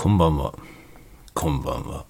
[0.00, 0.54] こんばんは。
[1.34, 2.06] こんばんは。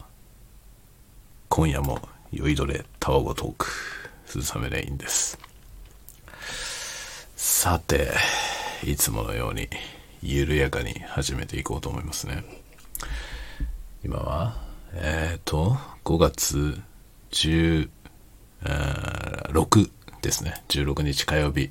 [1.48, 1.98] 今夜も
[2.30, 3.66] 酔いどれタワゴトーク、
[4.26, 5.38] 鈴雨レインです。
[7.34, 8.10] さて、
[8.84, 9.70] いつものように
[10.22, 12.44] 緩やかに始めていこうと思いますね。
[14.04, 14.58] 今は、
[14.92, 16.78] えっ、ー、と、5月
[17.30, 17.88] 16
[20.20, 20.62] ですね。
[20.68, 21.70] 16日火曜日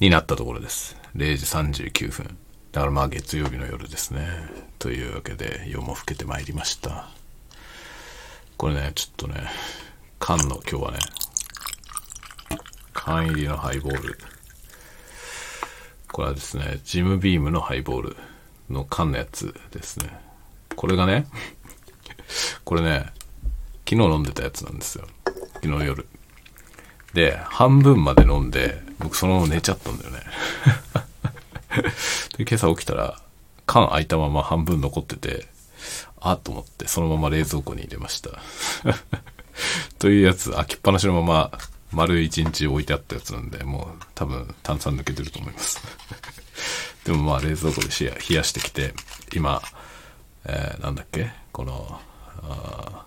[0.00, 0.96] になったところです。
[1.16, 1.44] 0時
[1.84, 2.38] 39分。
[2.72, 4.26] だからまあ月曜日の夜ですね。
[4.78, 7.08] というわけで夜も更けてまいりました。
[8.56, 9.46] これね、ちょっとね、
[10.18, 10.98] 缶の今日はね、
[12.94, 14.18] 缶入りのハイボール。
[16.10, 18.16] これはですね、ジムビームのハイボール
[18.70, 20.08] の缶のやつですね。
[20.74, 21.26] これがね、
[22.64, 23.12] これね、
[23.86, 25.06] 昨日飲んでたやつなんですよ。
[25.54, 26.06] 昨日夜。
[27.12, 30.20] で、半分まで飲んで、僕そのまま寝ちゃったんだよね。
[32.36, 33.20] で、今朝起きたら、
[33.66, 35.46] 缶開いたまま半分残ってて、
[36.20, 38.30] あっと思って、そのまま冷蔵庫に入れました。
[39.98, 41.58] というやつ、開きっぱなしのまま、
[41.90, 45.80] 丸一日置いてあったやつなんで、もう多分炭酸抜けてると思います。
[47.04, 48.94] でもまあ冷蔵庫で冷やしてきて、
[49.34, 49.62] 今、
[50.44, 52.00] えー、なんだっけこの、
[52.42, 53.04] あ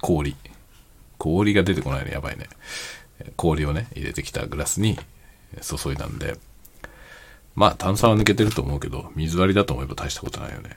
[0.00, 0.36] 氷。
[1.18, 2.48] 氷が出てこないのやばいね。
[3.36, 4.98] 氷をね、入れてきたグラスに
[5.60, 6.38] 注いだんで、
[7.58, 10.76] まあ炭酸は抜けてると思うけど、水割りだと思えば大したことないよね。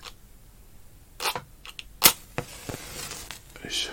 [3.63, 3.91] よいしょ。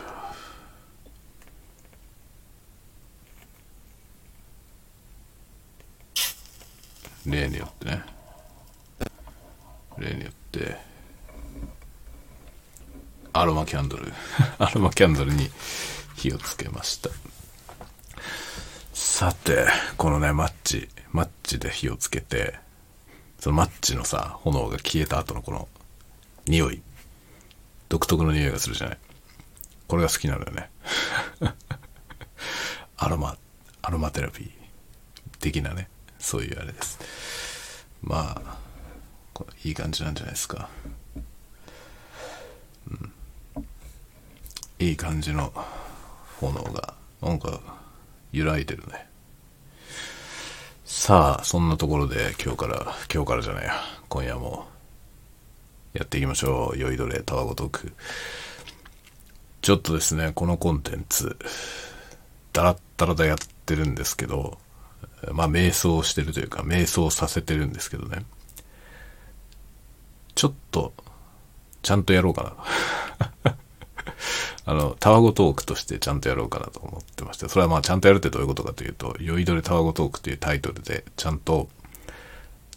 [7.27, 8.03] 例によってね。
[9.99, 10.75] 例によって、
[13.35, 14.11] アロマキャンドル。
[14.59, 15.51] アロマキャンドルに
[16.17, 17.11] 火をつけました。
[18.95, 19.67] さて、
[19.99, 22.67] このね、マッチ、マッチで火をつけて、
[23.39, 25.69] そのマッチのさ、炎が消えた後のこの
[26.47, 26.83] 匂い。
[27.89, 28.99] 独特の匂いがするじゃない。
[29.87, 30.71] これが好きなのよね。
[32.99, 33.37] アロマ、
[33.81, 34.51] アロマテラピー
[35.41, 35.89] 的なね、
[36.19, 36.99] そういうあれです。
[38.03, 38.59] まあ、
[39.65, 40.69] いい感じなんじゃないですか。
[42.91, 43.13] うん。
[44.81, 45.53] いい感じの
[46.41, 47.61] 炎が、なんか、
[48.33, 49.08] 揺らいでるね。
[50.91, 53.75] さあ、そんなところで今日から、今日からじゃないや、
[54.09, 54.67] 今夜も
[55.93, 56.79] やっていきましょう。
[56.79, 57.93] 酔いどれタワゴトーク。
[59.61, 61.37] ちょっとですね、このコンテンツ、
[62.55, 64.57] ダラッダラだやってるんですけど、
[65.31, 68.25] まあ、瞑想してるというか、瞑想させてるんですけどね。
[70.35, 70.95] ちょっと、
[71.83, 72.57] ちゃんとやろうか
[73.45, 73.57] な。
[74.69, 81.71] あの、タワゴトークとしてちゃんとやろうかなと思ってまして、それはまあちゃんとやるってどういうことかというと、酔いどれタワゴトークというタイトルでちゃんと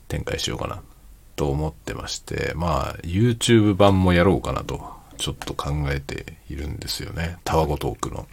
[0.08, 0.82] 展開しようかな
[1.36, 7.40] と思ってまして、まあ YouTube 版もやろうかなとちょっと考えているんですよね。
[7.44, 8.26] タワゴトークの。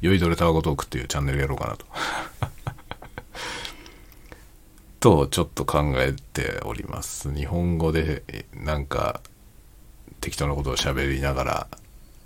[0.00, 1.84] 酔いどれタワゴトークっていうチャンネルやろうかなと。
[5.26, 7.30] と、ちょっと考えております。
[7.30, 9.20] 日本語でなんか
[10.22, 11.68] 適当なことを喋りながら、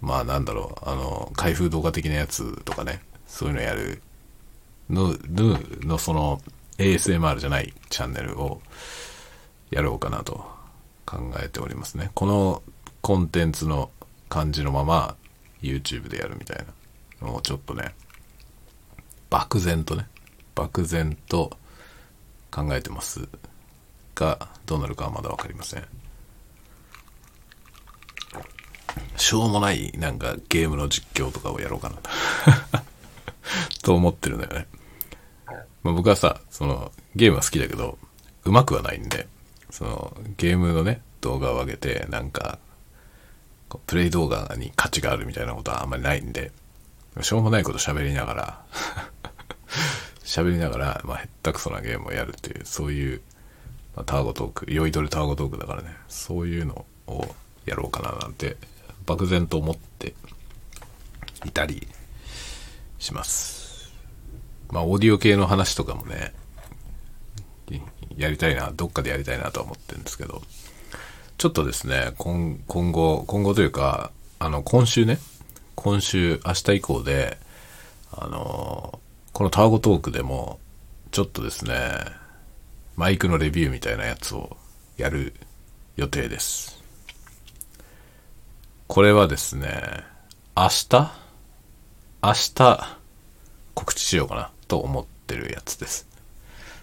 [0.00, 4.02] まあなんだろう、あの、開封動画的なやつとかね、そういうのやる
[4.88, 6.40] の、の、のその
[6.78, 8.60] ASMR じゃないチャンネルを
[9.70, 10.44] やろうかなと
[11.04, 12.10] 考えておりますね。
[12.14, 12.62] この
[13.00, 13.90] コンテンツの
[14.28, 15.16] 感じのまま
[15.62, 16.64] YouTube でやるみたい
[17.20, 17.94] なのをちょっとね、
[19.30, 20.06] 漠然とね、
[20.54, 21.56] 漠然と
[22.50, 23.28] 考えてます
[24.14, 25.84] が、どうなるかはまだわかりません。
[29.18, 31.96] しょうもないなんかゲームの実況とかをやろうかな
[33.82, 34.66] と思ってるのよね。
[35.82, 37.98] まあ、僕はさ、そのゲームは好きだけど、
[38.44, 39.26] うまくはないんで、
[39.70, 42.58] そのゲームのね、動画を上げて、なんか、
[43.86, 46.52] プレイ動画に価値があるみたいなことはあんまりないんで、
[47.20, 48.62] しょうもないこと喋りながら、
[50.24, 53.22] 喋りながら、まあ、へったくそなゲームをやるっていう、そういう、
[53.96, 57.34] まあ、タワゴトーク、酔いどれタワゴトークだからね、そういうのを
[57.66, 58.56] やろうかななんて
[59.08, 60.12] 漠然と思って
[61.46, 61.88] いたり
[62.98, 63.90] します。
[64.70, 66.34] まあ、オーディオ系の話とかもね、
[68.18, 70.42] やりたいな、どっかでやりたいなとは思ってるんですけど、
[71.38, 75.18] ちょっとですね、今今後、今後というか、あの、今週ね、
[75.74, 77.38] 今週、明日以降で、
[78.12, 79.00] あの、
[79.32, 80.58] このタワゴトークでも、
[81.12, 81.74] ちょっとですね、
[82.96, 84.56] マイクのレビューみたいなやつを
[84.98, 85.32] やる
[85.96, 86.77] 予定です。
[88.88, 90.02] これはですね、
[90.56, 91.12] 明日？
[92.22, 92.96] 明日
[93.74, 96.08] 告知しようかなと思ってるやつです。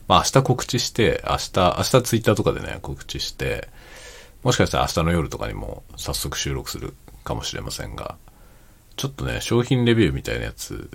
[0.08, 3.70] まあ明日告知して、明日、明日ツイッターとかでね、告知して、
[4.44, 6.94] もしかしたら明日の夜とかにも早速収録する
[7.24, 8.18] かもしれませんが、
[8.98, 10.92] ちょっとね、商品レビューみたいなやつ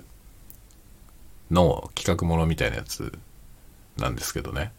[1.51, 3.11] の企画ものみたいなやつ
[3.97, 4.71] なんですけどね。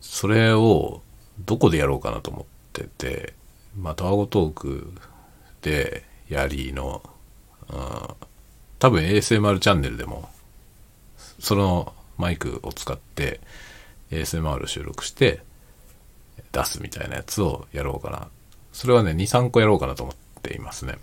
[0.00, 1.02] それを
[1.40, 3.34] どこでやろうかなと思ってて、
[3.76, 4.92] まあ、タワゴトーク
[5.62, 7.02] でやりの、
[7.68, 7.78] うん、
[8.78, 10.28] 多分 ASMR チャンネルでも、
[11.38, 13.40] そのマイクを使って
[14.10, 15.42] ASMR を収録して
[16.52, 18.28] 出すみたいなやつをやろうかな。
[18.72, 20.98] それはね、2、3個やろうかなと思っていますね。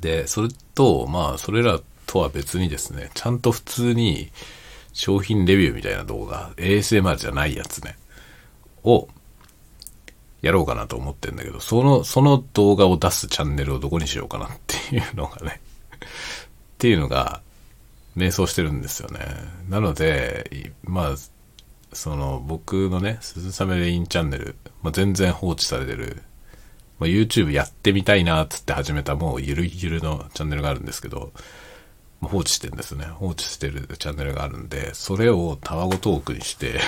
[0.00, 4.30] で、それと、まあ、それらとは別にですね、ちゃんと普通に
[4.92, 7.96] 商品レビューみたいな動画、ASMR じゃないやつね、
[8.82, 9.08] を
[10.44, 15.60] やろうかなと思ってんだけど、その、その動画を出すチャンネルをどこにしようかなっていうのがね
[16.04, 17.40] っていうのが、
[18.14, 19.20] 迷走してるんですよね。
[19.70, 21.14] なので、まあ、
[21.94, 26.22] その、僕のね、鈴雨レインチャンネル、まあ、全然放置されてる、
[26.98, 31.32] まあ、YouTube やってみたいな、つって始めたもうゆるゆるのチャンネルがあるんですけど、
[32.20, 33.06] まあ、放置してるんですね。
[33.06, 36.80] 放置してるチャンネルがあるんで、それをタワゴトークにして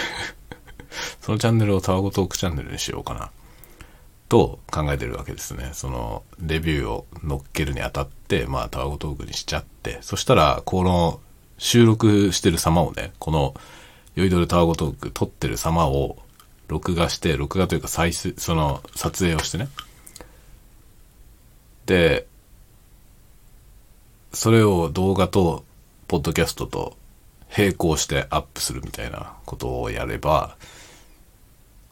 [1.22, 3.30] そのチャンネルをタワゴトークチャンネルにしようかな。
[4.28, 5.70] と考えてるわけですね。
[5.72, 11.20] その、レビューを乗っけるにあたって、まあ、タワゴトークにしちゃって、そしたら、この、
[11.58, 13.54] 収録してる様をね、この、
[14.14, 16.18] 酔いどるタワゴトーク撮ってる様を、
[16.68, 19.68] 録画して、録画というか再生、その、撮影をしてね。
[21.86, 22.26] で、
[24.32, 25.64] それを動画と、
[26.08, 26.96] ポッドキャストと、
[27.56, 30.56] 並行してアップするみたいなことをやれば、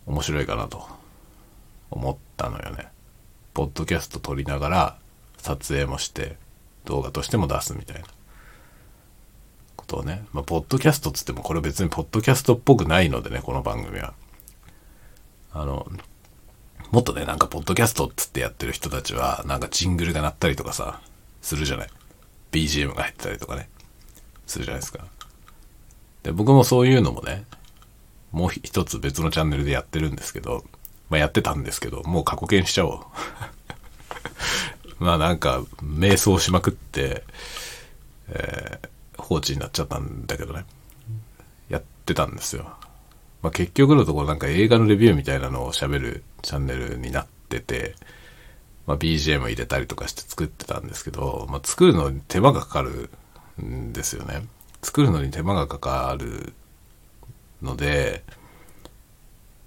[0.06, 0.93] 面白いかなと。
[1.94, 2.88] 思ったのよね。
[3.54, 4.98] ポッドキャスト撮りながら
[5.38, 6.36] 撮影もして
[6.84, 8.06] 動画としても出すみたいな
[9.76, 10.24] ことをね。
[10.32, 14.12] まあ、ポッドキャストっつってもこれ別にポッドキャストっぽくないのでね、この番組は。
[15.52, 15.86] あの、
[16.90, 21.00] もっとね、なんかポッドキャストっつってやってる人たちは、なんかジングルが鳴ったりとかさ、
[21.42, 21.88] するじゃない。
[22.50, 23.68] BGM が入ってたりとかね、
[24.46, 25.04] するじゃないですか。
[26.24, 27.44] で、僕もそういうのもね、
[28.32, 30.64] もう一つ別のチャンネルでやってるんですけど、
[31.14, 33.00] まあ、やってたんですけど、もう過去形しちゃおう。
[34.98, 37.22] まあなんか、瞑想しまくって、
[38.30, 40.64] えー、放置になっちゃったんだけどね。
[41.68, 42.64] やってたんですよ。
[43.42, 47.94] まあ結局のところなんか映画のレビューみたいなのを喋るチャンネルになってて、
[48.88, 53.08] まあ BGM 入れたりとかして作ってたんですけど、まあ作るのに手間がかかる
[53.62, 54.44] んですよね。
[54.82, 56.54] 作るのに手間がかかる
[57.62, 58.24] ので、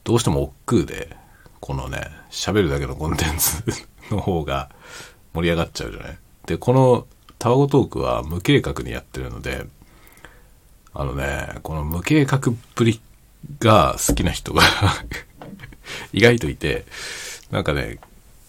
[0.03, 1.15] どうしても億劫で、
[1.59, 3.63] このね、喋るだけのコンテンツ
[4.11, 4.69] の方が
[5.33, 6.17] 盛り上がっちゃうじゃない？
[6.45, 7.07] で、この
[7.39, 9.65] タワゴトークは無計画にやってるので、
[10.93, 12.41] あのね、この無計画っ
[12.75, 12.99] ぷり
[13.59, 14.63] が好きな人が
[16.13, 16.85] 意外といて、
[17.51, 17.99] なんかね、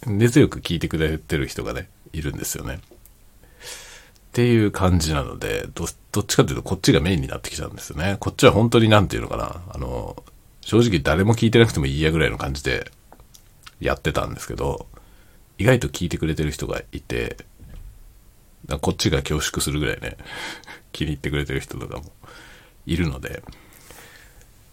[0.07, 2.81] 熱力聞いてくれてる人がね、いるんですよね。
[2.81, 2.81] っ
[4.33, 8.17] ていう感じなので、ど、どっちかというとこっちがメインになってきちゃうんですよね。
[8.21, 10.23] こっちは本当になんていうのかな、あの、
[10.61, 12.91] 正直誰も聞いてなくてもいいやぐらいの感じで
[13.81, 14.87] やってたんですけど、
[15.59, 17.37] 意外と聞いてくれてる人がいて、
[18.81, 20.17] こっちが恐縮するぐらいね、
[20.93, 22.13] 気に入ってくれてる人とかも
[22.87, 23.43] いるので、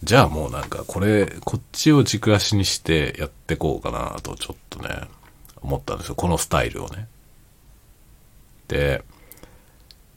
[0.03, 5.01] じゃあもうなんかこれ、こっちを軸足にしてやってこうかなとちょっとね、
[5.61, 6.15] 思ったんですよ。
[6.15, 7.07] このスタイルをね。
[8.67, 9.03] で、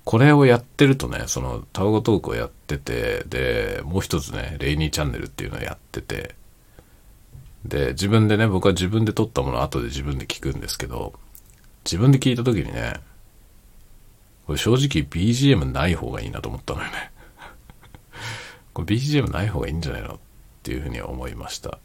[0.04, 6.35] これをやってるとね、そのタワゴトークをやってて、で、もう一つね、レイニーチャンネルっていうのをやってて、
[7.69, 11.13] で、自分でね、僕は自分で撮ったものを後で自分で聞くんですけど、
[11.85, 12.95] 自分で聞いた時にね、
[14.47, 17.13] これ正直 BGM ない方がいいなと思ったのよね。
[18.73, 20.19] これ BGM ない方がいいんじゃないのっ
[20.63, 21.79] ていうふうに思いました。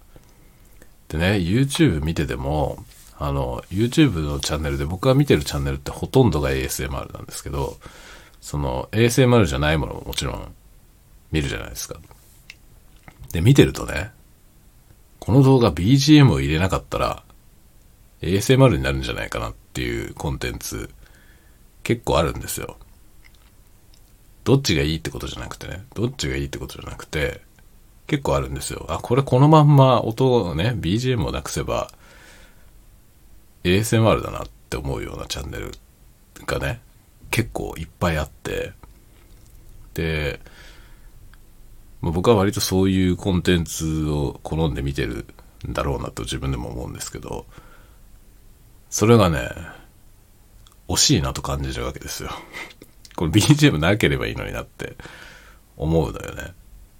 [1.09, 2.85] でね、YouTube 見てても、
[3.19, 7.77] あの、YouTube のチャンネルで僕が見てるチャンネルってほとんどが ASMR なんですけど、
[8.39, 10.55] その ASMR じゃないものももちろん
[11.31, 11.99] 見るじゃないですか。
[13.33, 14.11] で、見てるとね、
[15.23, 17.23] この動画 BGM を入れなかったら
[18.21, 20.89] ASMR になるんじゃないかなっていうコンテンツ
[21.83, 22.75] 結構あるんですよ。
[24.43, 27.39] どっちがいいってことじゃなくてね、どっちがいいってことじゃなくて、
[28.05, 28.85] 結構あるんですよ。
[28.89, 31.89] あ、これこのまんま音をね、BGM をなくせば
[33.63, 35.71] ASMR だなって思うようなチャンネル
[36.45, 36.81] がね、
[37.31, 38.73] 結構いっぱいあって、
[39.93, 40.41] で、
[42.03, 45.25] まあ、僕は割とそういうコンテンツを好んで見てる
[45.67, 47.45] んだろうなと自分でも思うんですけど、
[48.89, 49.49] それがね、
[50.89, 52.29] 惜しいなと感じるわけですよ。
[53.15, 54.97] これ BGM なければいいのになって
[55.77, 56.53] 思うのよね。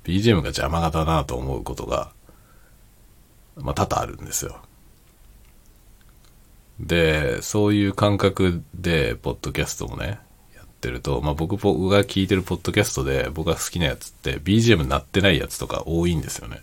[0.05, 2.13] BGM が邪魔だなと思うことが
[3.57, 4.61] まあ多々あるんですよ。
[6.79, 10.19] で、そういう感覚で、ポッドキャストもね、
[10.83, 11.55] ってると、まあ僕
[11.89, 16.61] が聞いてるポッドキャストで僕が好きなやつって BGM 鳴ってないやつとか多いんですよね。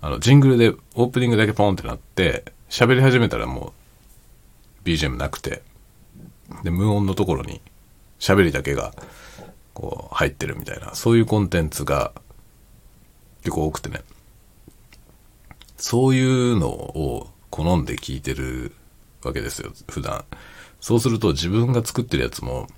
[0.00, 3.74] あの、ジングルでオープニングだけポンってなって、喋り始めたらも
[4.84, 5.62] う BGM なくて、
[6.62, 7.60] で、無音のところに
[8.18, 8.94] 喋りだけが
[9.74, 12.12] こう入ってるみたいな、そういうコンテンツが
[13.42, 14.00] 結構多くてね。
[15.76, 18.72] そういうのを好んで聞いてる
[19.22, 20.24] わけですよ、普段。
[20.80, 22.68] そうすると自分が作ってるやつも、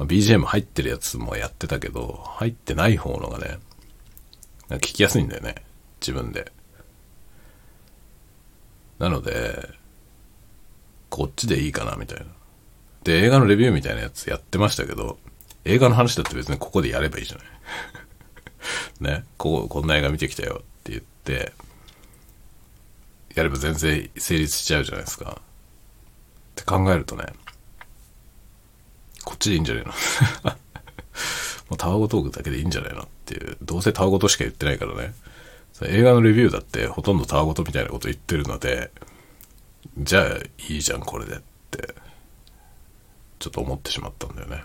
[0.00, 3.58] まあ BGM 入ってるやつもやってたけど、入ってない方のがね、
[4.70, 5.56] 聞きやすいんだよね。
[6.00, 6.50] 自分で。
[8.98, 9.68] なので、
[11.10, 12.24] こっちでいいかな、みたいな。
[13.04, 15.18] で、映画のレビューみたいなやつやってましたけど、
[15.66, 17.46] 映画の話だって別にここでやればいいじゃない。
[19.20, 21.52] ね、ここ、こんな映画見てきたよって言って、
[23.34, 25.42] やれば全然成立しちゃうじゃないですか。
[25.42, 27.26] って考えるとね、
[29.30, 29.92] こっちでいいんじゃねえの？
[31.70, 33.02] もうタワゴトークだけでいいんじゃないの？
[33.02, 35.14] っていう、どうせタワゴトしか言ってないからね。
[35.82, 38.90] 映画のレビューだってほとんどタワゴトみたいなこと言ってるので、
[39.98, 40.24] じゃあ
[40.68, 41.38] いいじゃんこれでっ
[41.70, 41.94] て、
[43.38, 44.64] ちょっと思ってしまったんだよね。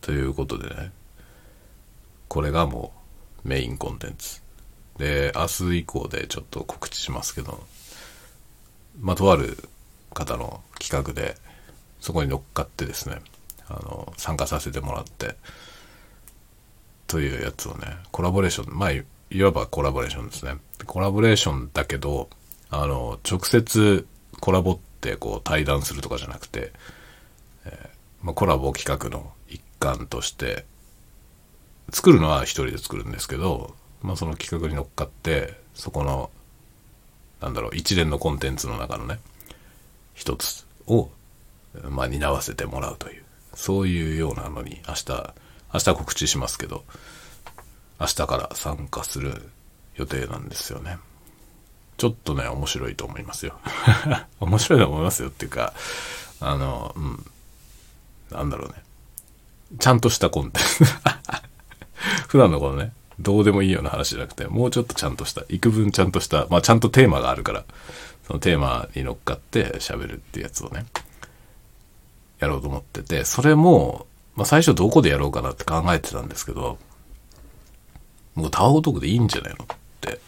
[0.00, 0.90] ということでね、
[2.28, 2.94] これがも
[3.44, 4.40] うメインコンテンツ。
[4.96, 7.62] で、明日以降でちょっと告知しますけど、
[8.98, 9.68] まあ、とある
[10.14, 11.36] 方の企画で、
[12.00, 13.20] そこに乗っかってですね、
[13.68, 15.36] あの、参加させてもらって、
[17.06, 19.04] というやつをね、コラボレーション、まあ、い
[19.42, 20.56] わばコラボレーションですね。
[20.86, 22.28] コラボレーションだけど、
[22.70, 24.06] あの、直接
[24.40, 26.72] コラボってこう対談するとかじゃなくて、
[27.64, 27.88] えー、
[28.22, 30.64] まあ、コラボ企画の一環として、
[31.90, 36.30] 作るのは一人で作るんですけど、まあ、その企画に乗っかって、そこの、
[37.40, 39.18] なんだろう、一連のコンテンツの中のね、
[40.14, 41.10] 一つを、
[41.88, 45.34] まあ、担わせてもらうという、そういうようなのに、明日、
[45.72, 46.84] 明日告知しますけど、
[48.00, 49.42] 明日から参加する
[49.96, 50.98] 予定なんですよね。
[51.96, 53.58] ちょっとね、面白いと思いますよ。
[54.40, 55.72] 面白いと思いますよっていうか、
[56.40, 57.26] あの、うん。
[58.30, 58.74] なんだろうね。
[59.78, 60.84] ちゃんとしたコンテンツ。
[62.28, 67.64] 普段のこのね、どうでもいいような話じゃなくて、もうちょっとちゃんとした、幾分ちゃんとした、まあちゃんとテーマがあるから、
[68.26, 70.86] そのテーマに乗っかって喋るっていうやつをね、
[72.38, 76.78] やろうと思ってて、それも、まあ最初どこでやろうかなって考えてたんですけど、
[78.34, 79.66] もうタワゴトークでいいんじゃないのっ
[80.00, 80.20] て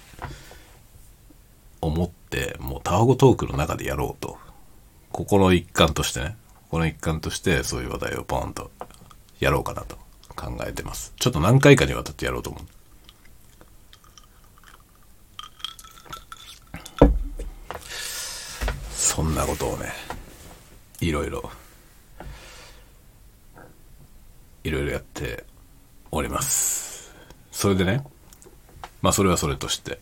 [1.80, 4.38] 思って、もうタワゴトークの中でやろうと。
[5.12, 6.36] ここの一環としてね、
[6.70, 8.70] この一環としてそういう話題をポンと
[9.40, 9.96] やろうかなと
[10.36, 11.12] 考えてます。
[11.18, 12.62] ちょっと何回かにわたってやろうと思う。
[18.92, 19.92] そんなことをね、
[21.00, 21.50] いろいろ、
[24.64, 25.44] いろいろやって
[26.10, 27.14] おります。
[27.50, 28.04] それでね、
[29.02, 29.98] まあそれはそれとして、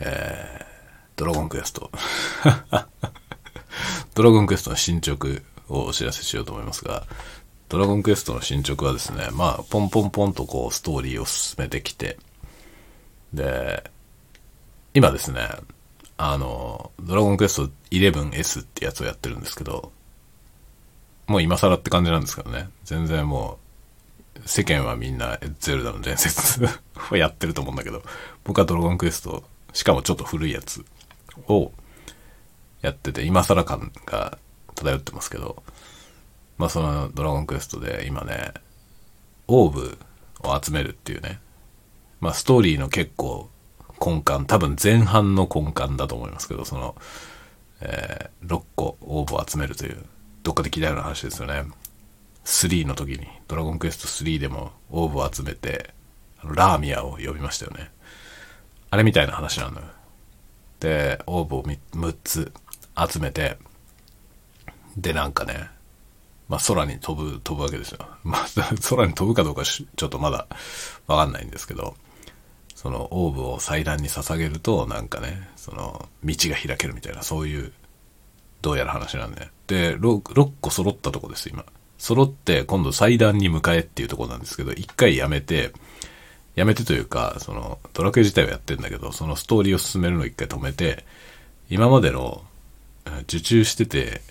[0.00, 0.64] えー、
[1.16, 1.90] ドラゴンクエスト。
[4.14, 5.28] ドラゴンクエストの進捗
[5.68, 7.06] をお知らせしようと思いますが、
[7.68, 12.18] ドラゴンクエストの進捗はですね、まあ、ポンポンポンとこう、ストーリーを進めてきて、
[13.32, 13.90] で、
[14.92, 15.48] 今ですね、
[16.16, 19.90] あの、ドラゴンクエスト 11S ってやつをやってるんですけど、
[21.26, 22.68] もう今更って感じなんですけどね。
[22.84, 23.58] 全然も
[24.36, 26.64] う、世間はみんなゼルダの伝説
[27.10, 28.02] をやってると思うんだけど、
[28.44, 30.84] 僕はドラゴンクエスト、しかもちょっと古いやつ
[31.48, 31.72] を
[32.82, 34.38] やってて、今更感が
[34.74, 35.62] 漂ってますけど、
[36.58, 38.52] まあそのドラゴンクエストで今ね、
[39.46, 39.98] オーブ
[40.40, 41.40] を集めるっていうね、
[42.20, 43.50] まあストーリーの結構
[44.04, 46.94] 根幹、多分前半の根幹だと思いますけど、その、
[47.80, 50.04] えー、6個オーブを集めるという、
[50.44, 51.64] どっかで聞いたような話ですよね。
[52.44, 55.92] 3の時に、ドラゴンクエスト3でもオーブを集めて、
[56.38, 57.90] あのラーミアを呼びましたよね。
[58.90, 59.86] あれみたいな話なのよ。
[60.80, 62.52] で、オーブを6つ
[63.10, 63.56] 集めて、
[64.98, 65.70] で、なんかね、
[66.46, 68.06] まあ、空に飛ぶ、飛ぶわけですよ。
[68.22, 68.46] まあ、
[68.88, 70.46] 空に飛ぶかどうかちょっとまだ
[71.06, 71.96] わかんないんですけど、
[72.74, 77.72] そのオーブを祭壇に捧げると、なんかね、その道が開けるみたいな、そういう、
[78.64, 81.66] どうやら話なんで、で、6, 6個揃ったとこです、今。
[81.98, 85.74] 揃って、今度祭壇に迎えっていうとこなんですけど、一回やめて、
[86.54, 91.04] やめてというか、その、ドラクエ自体はやってんだけど、そのストーリーを進めるのを一回止めて、
[91.68, 92.42] 今までの
[93.24, 94.22] 受注してて、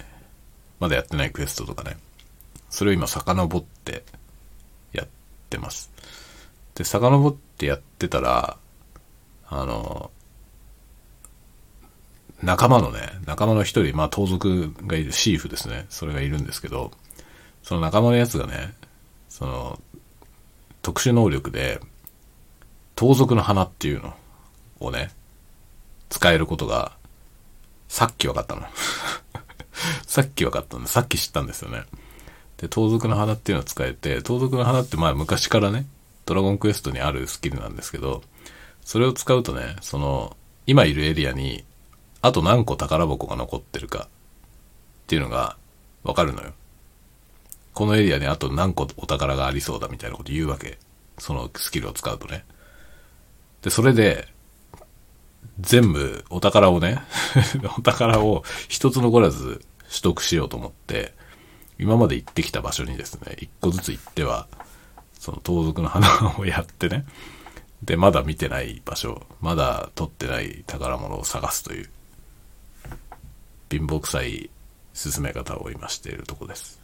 [0.79, 1.97] まだやってないクエストとかね。
[2.71, 4.03] それを今遡って
[4.93, 5.07] やっ
[5.51, 5.91] てます。
[6.73, 8.57] で、遡ってやってたら、
[9.47, 10.09] あの、
[12.43, 15.85] 仲間のね、仲間の一人、まあ盗賊がいる、シーフですね。
[15.89, 16.91] それがいるんですけど、
[17.63, 18.73] その仲間のやつがね、
[19.29, 19.79] その、
[20.81, 21.79] 特殊能力で、
[22.95, 24.13] 盗賊の花っていうの
[24.81, 25.12] をね、
[26.09, 26.91] 使えることが、
[27.88, 28.63] さっき分かったの。
[30.05, 31.85] さっき分かったんで、さっき知ったんですよね。
[32.57, 35.85] で、盗賊の花っていうのを使えて、盗賊の花ってまあ昔からね、
[36.25, 38.21] ドラゴンクエストにあるスキルなんですけど、
[38.83, 40.35] それを使うとね、その、
[40.67, 41.63] 今いるエリアに、
[42.24, 45.58] あと何個宝箱が残ってるかっていうのが
[46.03, 46.53] わかるのよ。
[47.74, 50.80] このエリアにあと何個お宝がありそうだみたいなこと言うわけ。
[51.18, 52.46] そのスキルを使うとね。
[53.62, 54.27] で、それで、
[55.60, 57.01] 全部お宝をね、
[57.77, 61.13] お宝を一つ残らず取得しようと思って、
[61.77, 64.48] 今まで行ってきた場所にですね、一個ずつ行っては、
[65.20, 67.06] その盗賊の花をやってね、
[67.84, 71.89] で、まだ見てない場所、まだ取ってない宝物を探すという、
[73.77, 74.50] 貧乏くさい
[74.94, 76.80] 進め方を今しているとこです。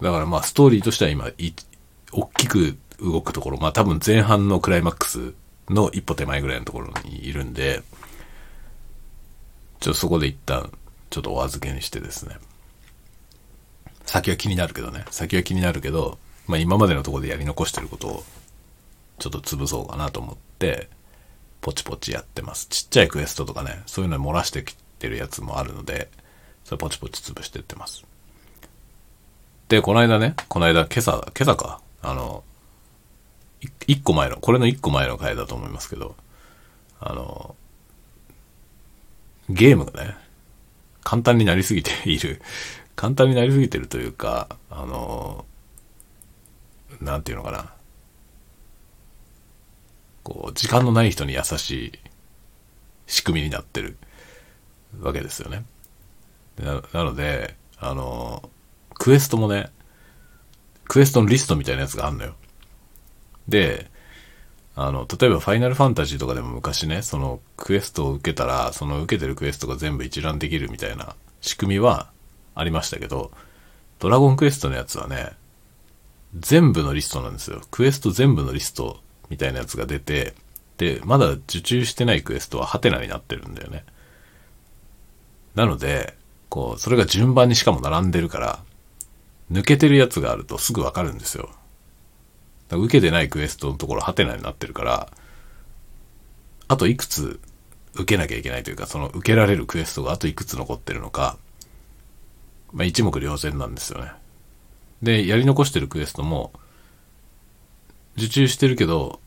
[0.00, 1.30] だからまあストーリーとしては今、
[2.12, 5.34] 大きく動くところ、まあ多分前半のクライマックス
[5.68, 7.82] の一歩手前ぐらいのところにいるんで、
[9.80, 10.70] ちょっとそこで一旦、
[11.10, 12.36] ちょっとお預けにしてですね。
[14.06, 15.04] 先は気になるけどね。
[15.10, 18.24] 先は気になるけど、まあ今までのところでやり残してることを、
[19.18, 20.88] ちょっと潰そうかなと思って、
[21.60, 22.66] ポチポチやってます。
[22.68, 26.08] ちっちゃいクエストとかね、そういうの漏らしてきてるやつもあるので、
[26.64, 28.04] それポチポチ潰してってます。
[29.68, 32.44] で、この間ね、この間、今朝、今朝か、あの、
[33.86, 36.14] 一個前の、これの一個前の回だと思いますけど、
[37.00, 37.56] あの、
[39.48, 40.16] ゲームがね、
[41.02, 42.40] 簡単になりすぎている。
[42.94, 45.44] 簡単になりすぎてるというか、あの、
[47.00, 47.72] なんていうのかな？
[50.22, 51.92] こう、時間のない人に優しい
[53.06, 53.96] 仕組みになってる
[55.00, 55.64] わけですよね。
[56.58, 58.50] ななので、あの、
[58.94, 59.70] クエストもね、
[60.84, 62.34] クエストのリストみたいなやつがあんのよ。
[63.48, 63.90] で、
[64.74, 72.10] あの、例えばファイナルファンタジーとかでも昔ね、そのクエストを受けたら、その受けてるクエストが全部一覧できるみたいな仕組みは
[72.54, 73.32] ありましたけど、
[73.98, 75.32] ドラゴンクエストのやつはね、
[76.38, 77.60] 全部のリストなんですよ。
[77.70, 80.34] クエスト全部のリストみたいなやつが出て、
[80.78, 83.84] で、まだ受注してないクエストはハテナになってるんだよね。
[85.54, 86.16] なので、
[86.48, 88.64] こう、それが順番にしかも並んでるから、
[89.50, 91.50] 抜けてるやつがあるとすぐわかるんですよ。
[92.70, 95.12] 受けてないクエストのところハテナになってるから、
[96.68, 97.38] あといくつ
[97.94, 101.36] 受けなきゃいけないというか、その受けられるクエストがあといくつ残ってるのか、
[102.72, 104.12] まあ一目瞭然なんですよね。
[105.02, 106.52] で、やり残してるクエストも、
[108.16, 109.20] 受注してるけど、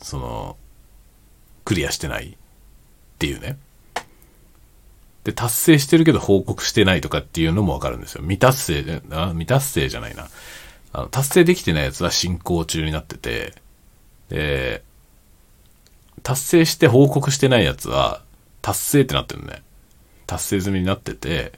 [0.00, 0.56] その、
[1.64, 2.36] クリアしてないっ
[3.18, 3.58] ていうね。
[5.26, 8.22] で、達成してるけど報告してないとかっていうのもわかるんですよ。
[8.22, 10.28] 未達成、あ、未達成じゃないな。
[10.92, 13.52] あの、達成できてないやつは進行中になってて、
[14.28, 14.84] で、
[16.22, 18.22] 達成して報告してないやつは、
[18.62, 19.64] 達成ってなってるね。
[20.28, 21.54] 達成済みになってて、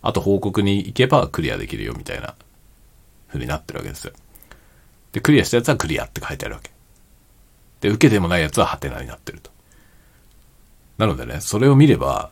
[0.00, 2.34] あと報告に行けばクリアできるよみたいな
[3.28, 4.14] 風になってるわけですよ。
[5.12, 6.70] で、クリアしたやつはクリアって書いてあるわけ。
[7.82, 9.50] で、受けてもないやつはハテナになってると。
[10.96, 12.30] なのでね、それを見れば、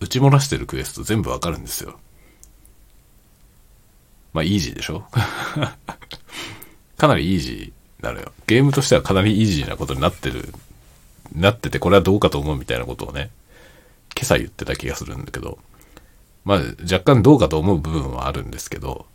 [0.00, 1.98] 打ち漏らしてるクエスト全部わかるんですよ。
[4.32, 5.04] まあ、イージーでしょ？
[6.98, 8.32] かなりイージーなのよ。
[8.46, 10.52] ゲームとしてはかなりイージーなことになってる、
[11.34, 13.30] なってて、これはどうかと思うみたいなことをね、
[14.16, 15.58] 今朝言ってた気がするんだけど、
[16.44, 19.06] まあ、若干どうかと思う部分はあるんですけど、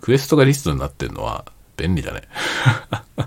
[0.00, 1.44] クエストがリストになってるのは
[1.76, 2.22] 便利だね。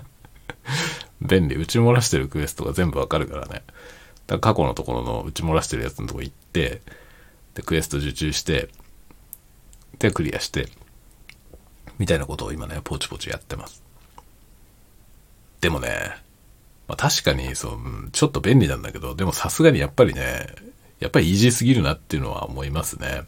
[1.22, 1.56] 便利。
[1.56, 3.62] 打ち漏らしてるクエストが全部わかるからね。
[4.28, 6.82] だ過去のところの打ち漏らしてるやつのとこ行って、
[7.54, 8.68] で、クエスト受注して、
[9.98, 10.68] で、クリアして、
[11.98, 13.82] みたいなことを今ね、ポチポチやってます。
[15.60, 15.88] でもね、
[16.86, 20.46] まあ、確かに、そう、ちょっと便利なんだけど、でもさすがにやっぱりね、
[21.00, 23.22] やっぱりイージーすぎるなっていうのは思いますね。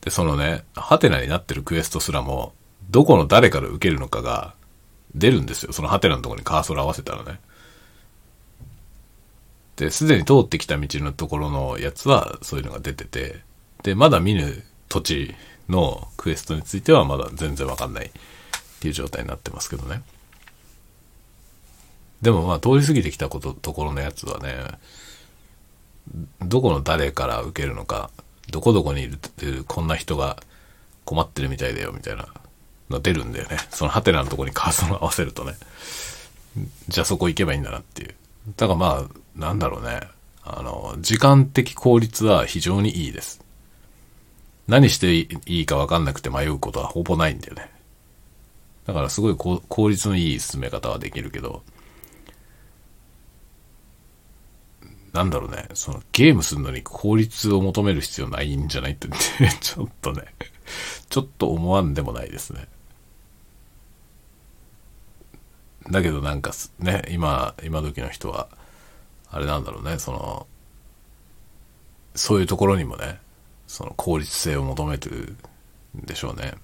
[0.00, 2.54] で、そのね、ハテナになってるクエストすらも、
[2.88, 4.54] どこの誰から受けるのかが
[5.16, 5.72] 出るんですよ。
[5.72, 7.40] そのハテナのところにカーソル合わせたらね。
[9.78, 13.40] で、すでに通ってきた道のところのやつはそういうのが出てて、
[13.84, 15.34] で、まだ見ぬ土地
[15.68, 18.10] のクエストについてはまだ全然わかんないっ
[18.80, 20.02] ていう状態になってますけどね。
[22.20, 24.56] でもまあ通り過ぎてきたこと、ところのやつはね、
[26.40, 28.10] どこの誰から受けるのか、
[28.50, 30.42] どこどこにいるっていうこんな人が
[31.04, 32.26] 困ってるみたいだよみたいな
[32.90, 33.58] の出るんだよね。
[33.70, 35.54] そのハテナのとこにカーソルを合わせるとね。
[36.88, 38.14] じゃあそこ行けばいいんだなっていう。
[38.56, 40.00] だからまあ、なんだろうね。
[40.42, 43.40] あの、時間的効率は非常にいいです。
[44.66, 47.70] 何していいか分かんなくて迷うことはほぼないんだよね。
[48.84, 51.62] だからすごい効率のいい進め方はできるけど、
[55.12, 59.08] なんだろうね、そのゲームするのに効率を求める必要ないんじゃないって
[59.60, 60.22] ちょっとね、
[61.08, 62.68] ちょっと思わんでもないですね。
[65.90, 68.48] だけどなんかね、今、今時の人は、
[69.30, 70.46] あれなんだろうね、その、
[72.14, 73.20] そういうところにもね、
[73.66, 75.36] その効率性を求めてる
[75.96, 76.54] んでしょうね。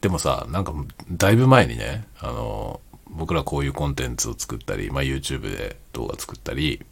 [0.00, 0.74] でもさ、なんか、
[1.12, 6.84] だいぶ前にね、あの、僕らこういうコンテンツを作ったり、まあ、YouTube で動画作ったり、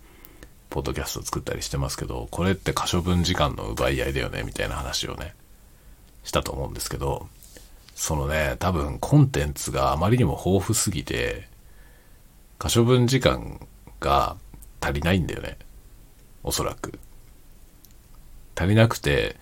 [0.68, 5.34] ポッドキャスト作ったりしてますけど、これって可処分時間の奪い合いだよね、みたいな話をね、
[6.22, 7.26] したと思うんですけど、
[7.96, 11.48] そのね、多分コンテンツがあまりにも豊富すぎて、
[12.60, 13.58] 可処分時間
[14.00, 14.36] が
[14.82, 15.56] 足りないんだよね。
[16.42, 16.98] おそらく。
[18.54, 19.36] 足りなくて、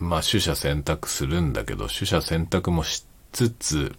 [0.00, 3.94] まあ取捨選択するんだけど、取捨選択もしつつ、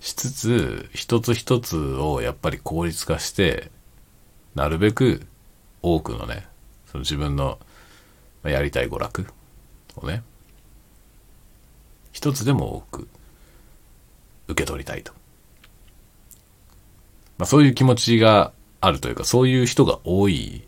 [0.00, 3.70] しつつ、一つ一つをやっぱり効率化して、
[4.56, 5.24] なるべく
[5.80, 6.48] 多くのね、
[6.90, 7.60] その自分の
[8.42, 9.26] やりたい娯楽
[9.94, 10.24] をね、
[12.10, 13.08] 一つでも多く
[14.48, 15.12] 受け取りたいと。
[17.38, 20.66] まあそういう気持ちがあるというか、そういう人が多い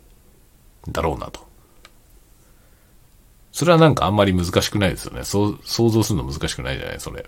[0.89, 1.47] だろうなと。
[3.51, 5.23] それはなんかあんまり難しくないですよね。
[5.23, 6.99] そう想像するの難しくないじゃない？
[6.99, 7.25] それ。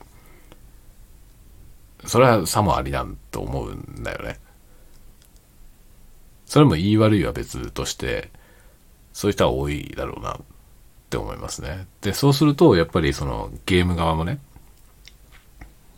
[2.06, 4.39] それはさもありなんと思うんだよね。
[6.45, 8.30] それも言い悪いは別として、
[9.13, 10.38] そういう人は多いだろうなっ
[11.10, 11.88] て思いますね。
[12.01, 14.39] で、そうすると、やっぱりそのゲーム側もね、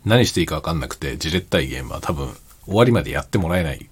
[0.04, 2.34] 何していいかわかんなくて、じれったいゲームは多分
[2.66, 3.88] 終わりまでやってもらえない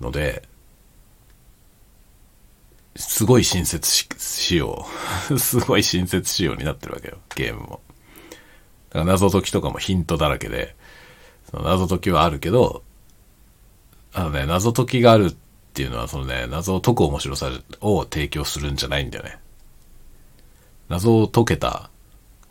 [0.00, 0.42] ので、
[2.96, 4.84] すごい親切仕様。
[5.38, 7.80] すごい親切仕様になってるわけよ、ゲームも。
[8.90, 10.74] だから謎解きとかもヒントだらけで、
[11.50, 12.82] その謎解きはあるけど、
[14.12, 15.36] あのね、謎解きがあるっ
[15.74, 19.38] ていうのは、そのね、謎を解く面白さを提供するんじゃないんだよね。
[20.88, 21.90] 謎を解けた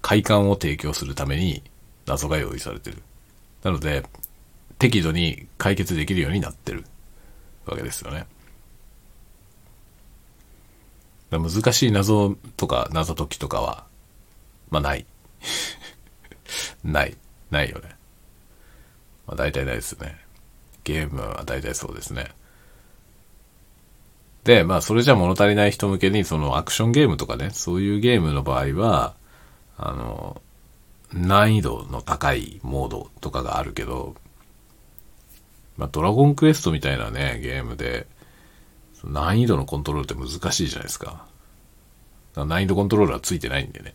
[0.02, 1.64] 快感を提供するために
[2.06, 3.02] 謎が用意されてる。
[3.64, 4.04] なので、
[4.80, 6.86] 適度に解決できるようになってる
[7.66, 8.26] わけですよね。
[11.30, 13.86] 難しい謎とか謎解きとかは、
[14.70, 15.06] まあない。
[16.84, 17.18] ない。
[17.52, 17.96] ないよね。
[19.26, 20.18] まあ大体ないですね。
[20.84, 22.32] ゲームは大体そうですね。
[24.46, 29.14] で、まあ、それじゃ物足りない人向けに、そのアクションゲームとかね、そういうゲームの場合は、
[29.78, 30.42] あの、
[31.12, 34.16] 難易度の高いモードとかがあるけど、
[35.78, 38.08] まあ、ドラゴンクエストみたいなね、ゲームで、
[39.04, 41.26] 難易度のコントロールって難しいじゃないですか。
[42.38, 43.94] か難易度コントロールはついてないんでね。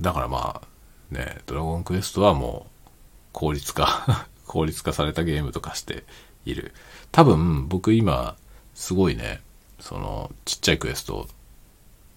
[0.00, 2.88] だからまあ、ね、ドラゴンクエストはもう、
[3.32, 6.04] 効率化 効率化されたゲームとかして
[6.44, 6.72] いる。
[7.12, 8.36] 多分、僕今、
[8.74, 9.40] すごいね、
[9.80, 11.28] その、ちっちゃいクエスト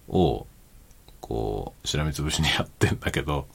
[0.07, 0.47] を、
[1.21, 3.47] こう、しらみつぶしにやってんだけど、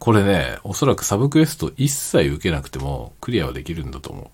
[0.00, 4.30] これね、おそらくサブクエスト一切受けなくてもクリアはできるんだと思う。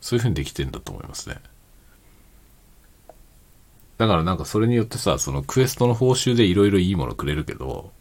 [0.00, 1.36] そういう風にできてんだと思いますね。
[3.98, 7.92] だからなんかそれによってさ、そのクエストの報酬でいろいろいいものくれるけど、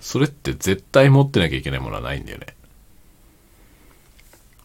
[0.00, 2.54] それって絶対持ってなきゃいけないものはないんだよね。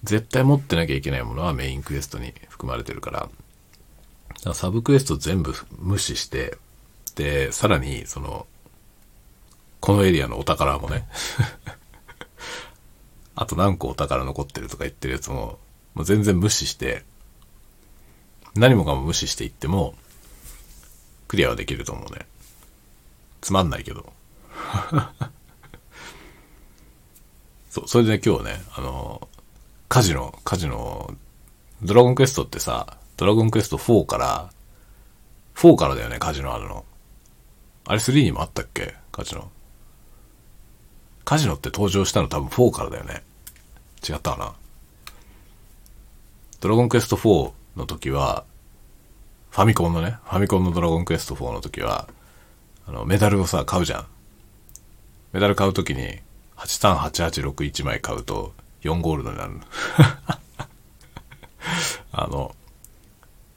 [0.04, 3.30] 絶対持ってなきゃいけないものはメインクエストに含まれてるから、か
[4.44, 6.58] らサブクエスト全部無視して、
[7.16, 8.46] で、さらに、その、
[9.84, 11.06] このエリアのお宝もね
[13.36, 15.60] あと何個お宝残ってるとか言ってるやつも、
[15.94, 17.04] もう全然無視して、
[18.56, 19.96] 何もかも無視していっても、
[21.28, 22.26] クリアはできると思うね。
[23.42, 24.14] つまんないけど。
[27.70, 29.28] そう、それで今日ね、あの、
[29.90, 31.14] カジノ、カジノ、
[31.82, 34.50] ドラゴンクエストってさ、ドラゴンクエスト4から、
[35.56, 36.86] 4からだよね、カジノあるの。
[37.84, 38.96] あれ3にもあったっけ？
[39.12, 39.52] カジノ。
[41.26, 43.24] カジノって登場したの多分4からだよね。
[44.08, 44.54] 違ったかな
[46.60, 48.44] ドラゴンクエスト4の時は、
[49.52, 52.08] ファミコンのね、ファミコンのドラゴンクエスト4の時は、
[52.88, 54.06] あの、メダルをさ、買うじゃん。
[55.32, 56.20] メダル買う時に、
[56.58, 59.54] 838861枚買うと、4ゴールドになる。
[62.12, 62.56] あの、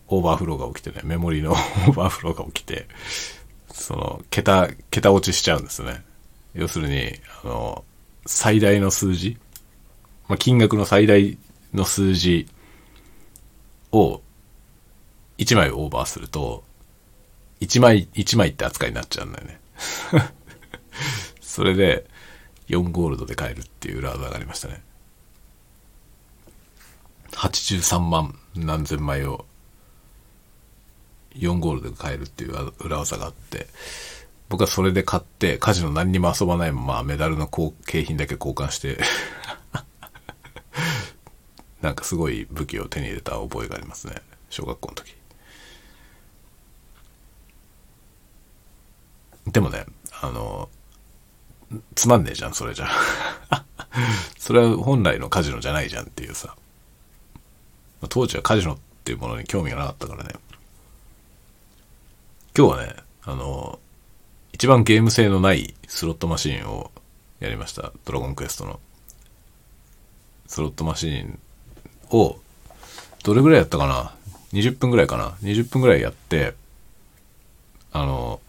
[0.09, 2.87] オーバーフローが起きてね、メモリの オーバーフローが起きて、
[3.73, 6.05] その、桁、桁落ちしちゃうんですね。
[6.57, 7.13] 要するに、
[7.45, 7.85] あの、
[8.25, 9.37] 最大の数字、
[10.27, 11.39] まあ、金額の最大
[11.75, 12.49] の数字
[13.93, 14.21] を
[15.39, 16.65] 1枚オーバーすると、
[17.61, 19.61] 1枚、1枚って扱いになっちゃうんだよね。
[21.41, 22.07] それで、
[22.69, 24.83] 4ゴールドで買えるっていう裏技がありましたね。
[27.33, 29.45] 83万何千枚を
[31.35, 33.69] 4ゴールドで買えるっていう裏技があって、
[34.49, 38.99] 僕はそれで買って、カジノ何にも遊ばないままメダルの景品だけ交換して
[41.83, 44.23] なんかすごい武器を手に入れた覚えがありますね。
[44.51, 45.15] 小学校の時。
[49.47, 49.87] でもね、
[50.21, 50.69] あの、
[51.95, 52.89] つまんねえじゃん、それじゃ。
[54.39, 56.57] それは本来のカジノじゃないじゃんっていうさ。
[58.09, 60.35] 当時はカジノっていうものに興味がなかったからね。
[62.57, 63.79] 今日はね、あの、
[64.57, 66.91] 一番ゲーム性のないスロットマシーンを
[67.41, 67.93] やりました。
[68.07, 68.81] ドラゴンクエストの。
[70.47, 71.39] スロットマシーン
[72.11, 72.39] を、
[73.23, 74.15] どれぐらいやったかな
[74.55, 76.55] ?20 分ぐらいかな ?20 分ぐらいやって、
[77.93, 78.41] あの、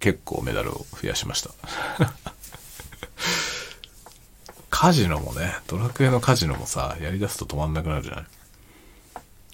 [0.00, 1.50] 結構メダルを増やしました。
[4.70, 8.24] カジノもね、ドラクエのカジノもさ、やり出すと止まんなくなるじゃない？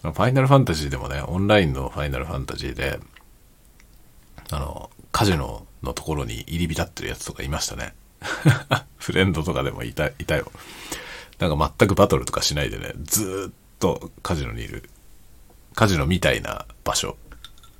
[0.04, 2.98] ファイナルファンタジーでもね、オンラインのファイナルファンタジーで、
[4.50, 7.94] あの、カジノのところに入り浸ってるやつとかいましたね。
[8.98, 10.50] フレンドとかでもいた、いたよ。
[11.38, 14.90] なんか全くバトルとかしないでね、ずっとカジノにいる、
[15.76, 17.16] カジノみたいな場所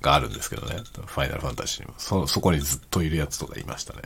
[0.00, 0.76] があるんですけどね。
[0.94, 1.94] ファイナルファンタジーにも。
[1.98, 4.02] そ、そこにずっといるやつとかいましたね。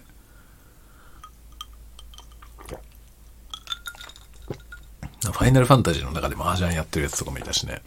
[5.20, 7.82] ファイナルファンタジーの中で麻雀やってるやつとかもいたしね。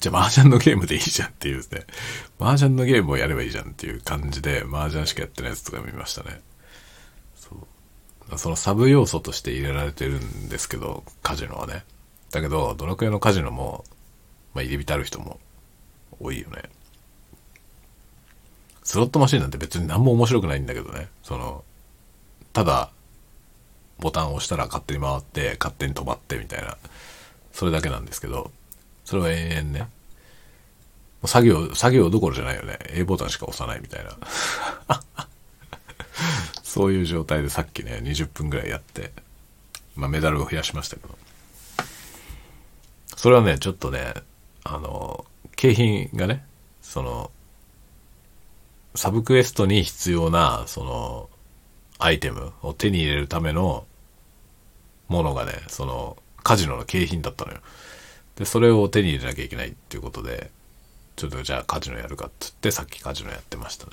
[0.00, 1.86] じゃあ麻雀のゲームでいいじゃんっていうですね。
[2.38, 6.40] 麻雀のゲームをやればいいじゃんっていう感じで、麻雀しかやってないやつとか見ましたね。
[7.36, 11.84] そうそのサブ要素として入れられてるんですけど、カジノはね。
[12.30, 13.84] だけど、ドラクエのカジノも、
[14.52, 15.38] まあ、入り浸る人も
[16.20, 16.62] 多いよね。
[18.82, 21.08] スロットマシンなんて別に何も面白くないんだけどね。
[21.22, 21.64] その、
[22.52, 22.90] ただ、
[23.98, 26.76] ボタンを押したら勝手に回って、勝手に止まってみたいな、
[27.52, 28.52] それだけなんですけど、
[29.06, 29.88] それは延々ね。
[31.24, 32.78] 作業、作業どころじゃないよね。
[32.90, 34.18] A ボタンしか押さないみたいな。
[36.62, 39.12] そういう状態でさっきね、20分ぐらいやって、
[39.94, 41.16] まあメダルを増やしましたけど。
[43.16, 44.12] それはね、ちょっとね、
[44.64, 46.44] あの、景品がね、
[46.82, 47.30] その、
[48.96, 51.30] サブクエストに必要な、その、
[51.98, 53.86] アイテムを手に入れるための
[55.08, 57.60] ものがね、その、カジノの景品だったのよ。
[58.36, 60.50] で、それを手に入れなきゃいけないっていうことで、
[61.16, 63.92] ちょっとじゃあカジノやるかって言って、さっきカジノやってましたね。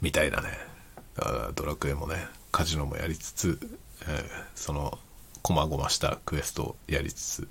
[0.00, 0.50] みたいなね。
[1.16, 2.16] だからドラクエもね、
[2.52, 3.58] カジノもやりつつ、
[4.02, 4.22] えー、
[4.54, 4.98] その、
[5.42, 7.48] こまごましたクエストをやりつつ、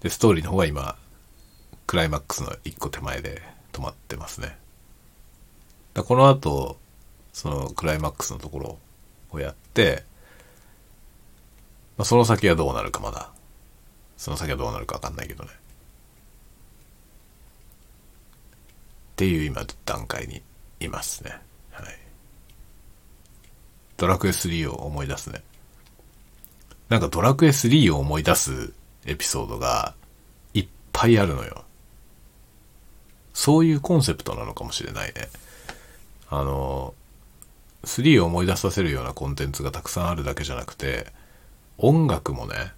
[0.00, 0.96] で、ストーリーの方が今、
[1.86, 4.56] クライマックスの一個手前で止まってますね。
[5.94, 6.78] だこの後、
[7.32, 8.78] そのクライマックスのところ
[9.30, 10.04] をやって、
[11.96, 13.30] まあ、その先はどうなるかまだ。
[14.16, 15.50] その先はどうなるかわかんないけどね。
[15.50, 15.54] っ
[19.16, 20.42] ていう今段階に
[20.78, 21.38] いますね。
[21.70, 21.86] はい。
[23.96, 25.42] ドラクエ3を思い出すね。
[26.88, 28.72] なんかドラクエ3を思い出す
[29.06, 29.94] エピソードが
[30.52, 31.64] いっぱいあるのよ。
[33.32, 35.28] そういうコンセプトなのかもしれないね。
[36.28, 36.94] あの、
[37.84, 41.06] 3を思い出させるようなコンテンツがたくさんあるだけじゃなくて、
[41.78, 42.72] 音楽もね、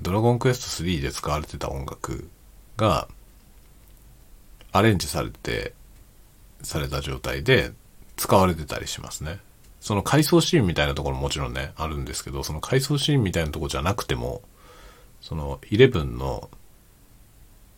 [0.00, 2.28] ドラゴンクエスト3で使われてた音楽
[2.76, 3.08] が、
[4.72, 5.74] アレンジされて、
[6.62, 7.72] された状態で
[8.16, 9.38] 使われてたりしますね。
[9.80, 14.42] その回想シーンみたいなところももちろんね、あるんですけど、その回想シーンみたいなとこじゃなくても、
[15.20, 16.50] その11の、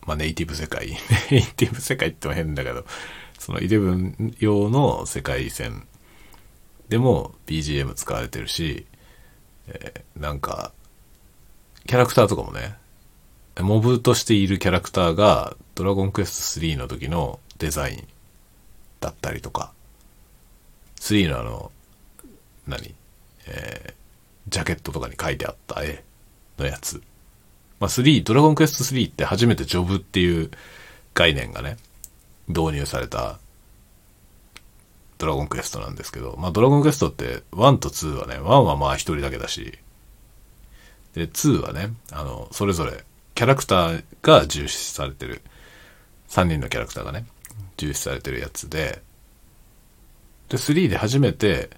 [0.05, 0.89] まあネイティブ世界、
[1.31, 2.85] ネイティブ世界っても変だけど、
[3.39, 5.87] その11用の世界線
[6.89, 8.85] でも BGM 使われてるし、
[9.67, 10.71] えー、なんか、
[11.87, 12.75] キャラクターとかもね、
[13.59, 18.07] モブとしているキャラクターが、ドラゴンクエスト3の時のデザイン
[18.99, 19.71] だったりとか、
[20.99, 21.71] 3のあの、
[22.67, 22.95] 何
[23.47, 23.93] えー、
[24.49, 26.03] ジャケットとかに書いてあった絵
[26.57, 27.01] のやつ。
[27.79, 30.51] まあ、3、ドラゴンクエスト3って初めてジョブっていう
[31.13, 31.77] 概念がね、
[32.47, 33.39] 導入された
[35.25, 39.79] ドラゴンクエストなんですけど、まあドラゴンクエストって1と2はね、1はまあ1人だけだし、
[41.15, 45.41] で、2はね、あの、それぞれキャラクターが重視されてる、
[46.29, 47.25] 3人のキャラクターがね、
[47.77, 49.01] 重視されてるやつで、
[50.49, 51.71] で、3で初めて、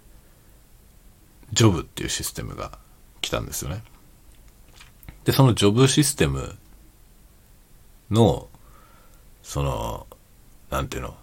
[1.54, 2.78] ジョブっていうシステムが
[3.22, 3.82] 来たんですよね。
[5.24, 6.58] で、そのジョブシステム
[8.12, 8.50] の、
[9.42, 10.06] その、
[10.70, 11.16] なんていうの、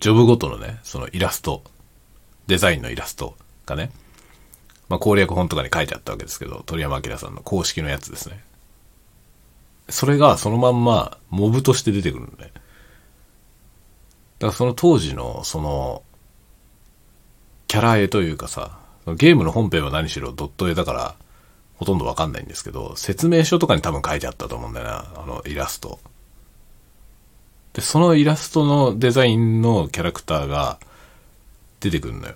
[0.00, 1.62] ジョブごとのね、そのイラスト、
[2.46, 3.90] デザインのイラストがね、
[4.88, 8.42] まあ攻略本とかに書いてあったわけですけど、鳥山明さんの公式のやつですね。
[9.88, 12.52] それがそのまんまモブとして出てくるんで、ね。
[14.38, 16.02] だからその当時の、その、
[17.66, 18.78] キャラ絵というかさ、
[19.16, 21.14] ゲームの本編は何しろドット絵だから、
[21.76, 25.98] ほとんどわかんないんですけど、説明書とかに多分書いてあったと思うんだよな、あのイラスト。
[27.78, 30.80] で、そのイラストのデザインのキャラクターが
[31.78, 32.34] 出てくるのよ。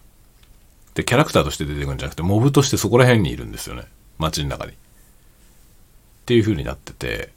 [0.94, 3.82] で、キャラクターとして出てくるんじゃなくて、モブとしてそこら辺にいるんですよね。
[4.18, 4.72] 街の中に。
[4.72, 4.74] っ
[6.26, 7.32] ていう風になってて、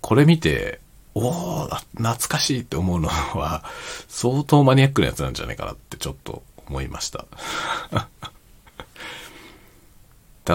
[0.00, 0.78] これ見て、
[1.14, 3.64] おお懐かしいって思うのは、
[4.06, 7.26] 相当マニアックなやつなんじゃないかなってちょっと思いました。
[7.90, 8.08] だ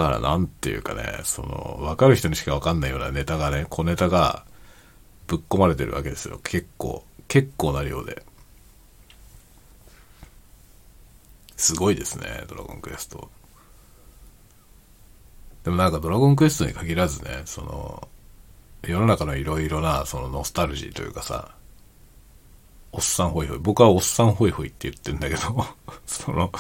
[0.02, 4.46] からなんていうかね、その、わかる人にしかわかんないようなネタがね、小ネタが
[5.32, 6.42] ぶっ込まれてるわけですよ。
[6.44, 8.22] 結構、結構な量で。
[11.56, 13.30] すごいですね、ドラゴンクエスト。
[15.64, 18.10] でもなんかドラゴンクエストに限らずね、その、
[18.86, 21.56] 世の中のいろいろな、そのノスタルジーというかさ、
[22.92, 23.58] おっさんホイホイ。
[23.58, 25.66] 僕はおっさんホイホイって言ってるんだけど、
[26.06, 26.52] その、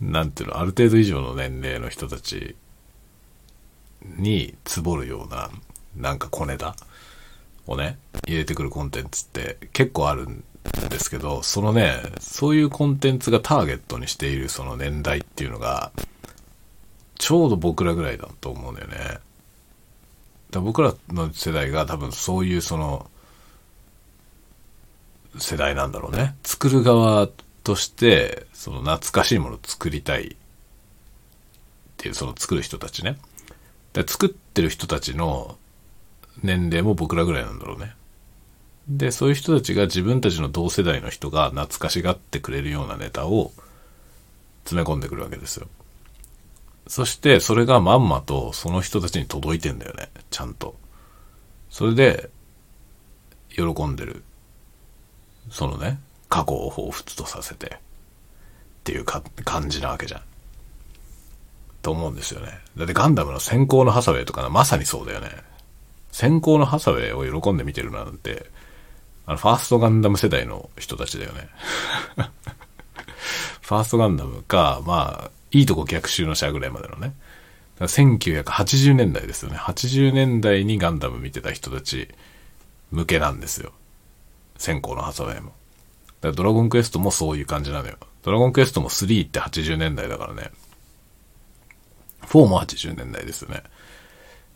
[0.00, 2.56] なんていうの、ある程度以上の年齢の人たち
[4.02, 5.48] につぼるような、
[5.94, 6.74] なんか小ネタ
[7.66, 10.44] をね、入れてくるコンテンツって結構あるん
[10.88, 15.92] ですけど、そのね、そういうコンテンツがターゲットにしているその年代っていうのが、
[17.16, 19.18] ちょうど僕らぐらいだと思うんだよね。
[20.50, 23.10] だ僕らの世代が多分そういうその
[25.38, 26.36] 世代なんだろうね。
[26.44, 27.28] 作る側
[27.64, 30.36] としてその懐かしいものを作りたいっ
[31.96, 33.18] ていうその作る人たちね。
[33.92, 35.56] で作ってる人たちの
[36.44, 37.94] 年齢も僕らぐらいなんだろうね。
[38.86, 43.50] で、そういう人たちが自分たちの同世代の人が懐かしがってくれるようなネタを
[44.64, 45.66] 詰め込んでくるわけですよ。
[46.86, 50.10] そしてそれがまんまとその人たちに届いてんだよね。
[50.30, 50.76] ちゃんと。
[51.70, 52.30] それで、
[53.48, 54.22] 喜んでる。
[55.50, 57.66] そのね、過去を彷彿とさせて。
[57.66, 57.78] っ
[58.84, 60.20] ていうか感じなわけじゃん。
[61.80, 62.58] と思うんですよね。
[62.76, 65.30] だってガンダムの先行のハサウェイとかまさにそうだよね。
[66.14, 68.46] 先行のハサウェイを喜んで見てるなんて、
[69.26, 71.48] あの、ファーストガンダム世代の人たちだよね。
[73.62, 77.16] ファーストガンダムか、まあ、いいとこ逆襲のシャアぐらいまでのね。
[77.80, 79.56] 1980年代ですよね。
[79.56, 82.06] 80年代にガンダム見てた人たち
[82.92, 83.72] 向けなんですよ。
[84.56, 85.48] 先行のハサウェイも。
[85.48, 87.96] だからドラゴンクエストもそういう感じなのよ。
[88.22, 90.52] ドラゴンクエストも3って80年代だからね。
[92.22, 93.64] 4も80年代ですよね。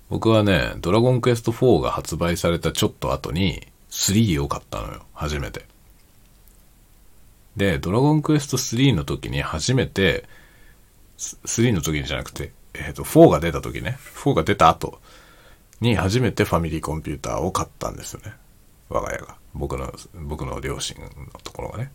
[0.09, 5.03] 僕はね、ドラゴンクエスト4が発売されたちょっと後に3を買ったのよ。
[5.12, 5.66] 初めて。
[7.57, 10.25] で、ドラゴンクエスト3の時に初めて
[11.18, 15.01] 3の時にじゃなくて、えっ、ー、と、4が出た時ね、4が出た後
[15.81, 18.33] に初めてファミリーコンピューターを買ったんですよね。
[18.88, 19.37] 我が家が。
[19.55, 21.09] 僕の、僕の両親の
[21.42, 21.92] ところがね。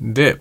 [0.00, 0.40] で、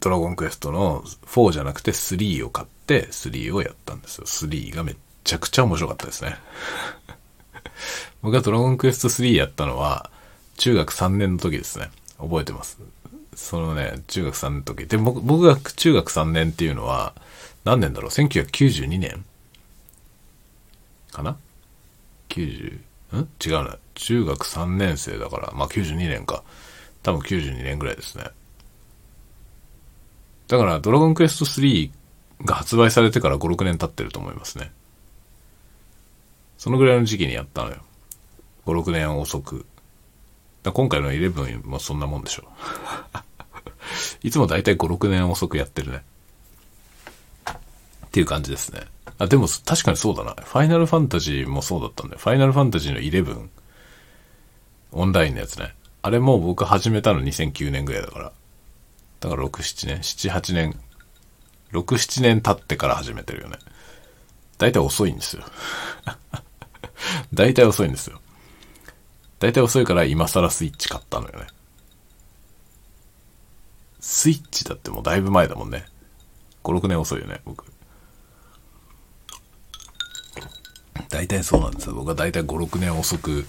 [0.00, 4.26] ドラゴンクエストの4じゃなくて3を買ったて3をやったんですよ。
[4.26, 6.36] 3がめっちゃくちゃ面白かったですね。
[8.22, 10.10] 僕がドラゴンクエスト3やったのは
[10.56, 11.90] 中学3年の時ですね。
[12.18, 12.78] 覚えてます？
[13.34, 14.86] そのね、中学3年の時。
[14.86, 17.14] で、僕、僕が中学3年っていうのは、
[17.64, 19.24] 何年だろう ?1992 年？
[21.12, 21.36] かな
[22.30, 22.78] ?90、
[23.12, 23.28] ん？
[23.44, 23.76] 違うな。
[23.94, 26.42] 中学3年生だから、まあ92年か。
[27.02, 28.24] 多分92年ぐらいですね。
[30.48, 31.90] だから、ドラゴンクエスト3
[32.44, 34.72] が発売されてから5、6年経ってると思いますね。
[36.58, 37.76] そのぐらいの時期にやったのよ。
[38.66, 39.66] 5、6年遅く。
[40.62, 42.44] だ今回の11もそんなもんでしょ。
[44.22, 46.02] いつもだいたい5、6年遅くやってるね。
[48.06, 48.82] っていう感じですね。
[49.18, 50.34] あ、でも確かにそうだな。
[50.34, 52.18] ファイナルファンタジーもそうだったんだよ。
[52.18, 53.48] ファイナルファンタジーの11、
[54.92, 55.74] オンラインのやつね。
[56.02, 58.32] あれも僕始めたの2009年ぐらいだから。
[59.20, 60.80] だから6、7年、7、8年、
[61.76, 63.58] 6、7年経ってから始めてるよね。
[64.58, 65.44] だいたい遅いんですよ。
[67.34, 68.20] だいたい遅いんですよ。
[69.38, 71.46] だいたい遅いから今更スイッチ買ったのよね。
[74.00, 75.84] スイッチだってもうだいぶ前だもんね。
[76.64, 77.64] 5、6年遅いよね、僕。
[81.10, 81.94] 大体そうなんですよ。
[81.94, 83.46] 僕は大体5、6年遅く、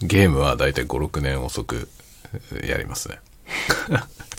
[0.00, 1.88] ゲームは大体5、6年遅く
[2.64, 3.20] やりますね。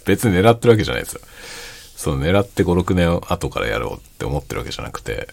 [0.05, 1.21] 別に狙ってるわけじゃないですよ。
[2.03, 5.29] その狙って5、6年後からやろうって思ってるわけじゃなくて、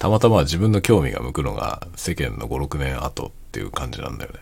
[0.00, 4.40] たまたま自分の興味が向くのが世間の5、6年後っていう感じなんだよね。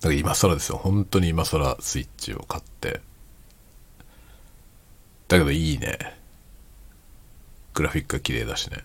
[0.00, 0.78] だから今更ですよ。
[0.78, 3.02] 本当に今更スイッチを買って。
[5.28, 5.98] だけどいいね。
[7.74, 8.84] グラフィックが綺麗だしね。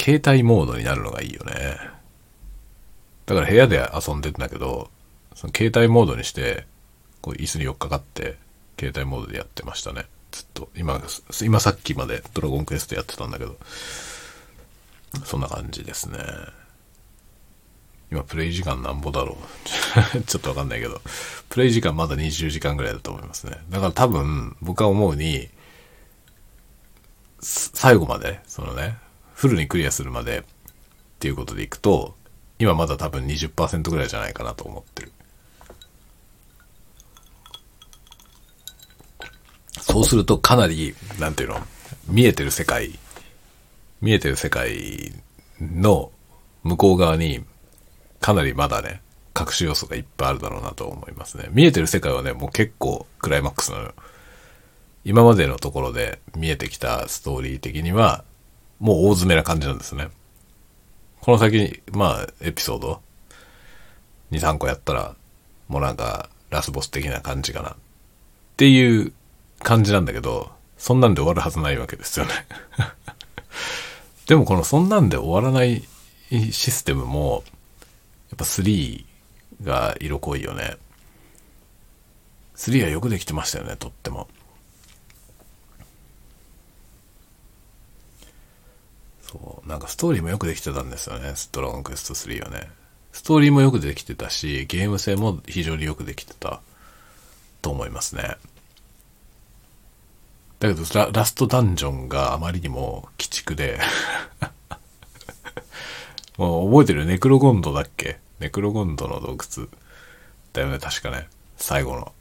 [0.00, 1.76] 携帯モードになるのがいいよね。
[3.26, 4.90] だから部屋で遊んでんだけど、
[5.34, 6.66] その携帯モードにして、
[7.20, 8.36] こう椅子に寄っかかって、
[8.78, 10.06] 携帯モードでやってましたね。
[10.30, 10.68] ずっと。
[10.76, 11.00] 今、
[11.42, 13.56] 今さっきまでドラゴンクエストやってたんだけど、
[15.24, 16.18] そんな感じですね。
[18.10, 19.36] 今プレイ時間なんぼだろ
[20.14, 21.00] う ちょっとわかんないけど、
[21.48, 23.58] プレイ時間まだ20時間ぐらいだと思いますね。
[23.70, 25.48] だから多分、僕は思うに、
[27.40, 28.96] 最後まで、そのね、
[29.34, 30.42] フルにクリアするまでっ
[31.18, 32.16] ていうことでいくと、
[32.58, 35.12] 今まだ多分20%ぐらいじゃないかなと思ってる。
[39.86, 41.60] そうするとかなり、なんていうの、
[42.08, 42.98] 見えてる世界、
[44.00, 45.12] 見えてる世界
[45.60, 46.10] の
[46.62, 47.44] 向こう側に
[48.18, 49.02] かなりまだね、
[49.38, 51.48] 隠し要素がいっぱいあるだろうなと思いますね。
[51.50, 53.94] 見えてる世界はね、もう結構クライマックスなのよ。
[55.04, 58.24] 今までのところで見えてきたストーリー的には、
[58.80, 60.08] もう大詰めな感じなんですね。
[61.20, 63.02] この先に、まあ、エピソード、
[64.30, 65.14] 2、3個やったら、
[65.68, 67.70] もうなんか、ラスボス的な感じかな。
[67.70, 67.74] っ
[68.56, 69.12] ていう
[69.64, 72.32] 感じなんだけど、そんなんで終わるはずないわけですよね
[74.26, 75.82] でもこのそんなんで終わらない
[76.30, 77.42] システムも、
[78.30, 79.04] やっぱ3
[79.62, 80.76] が色濃いよね。
[82.56, 84.28] 3はよくできてましたよね、とっても。
[89.22, 92.70] そう、なんかストーリーもよくできてたんですよね、ドラゴンクエスト3はね。
[93.12, 96.60] ストーリーもよくできてたし、ゲーム性も非常によくできてた
[97.62, 98.36] と思いますね。
[100.60, 103.78] だけどラ、ストダンジョンがあまりにも鬼畜で
[106.38, 107.04] もう覚えてる？
[107.06, 108.18] ネクロゴンドだっけ？
[108.40, 109.68] ネクロゴンドの洞窟
[110.52, 111.28] だよね、確かね。
[111.56, 112.12] 最後の。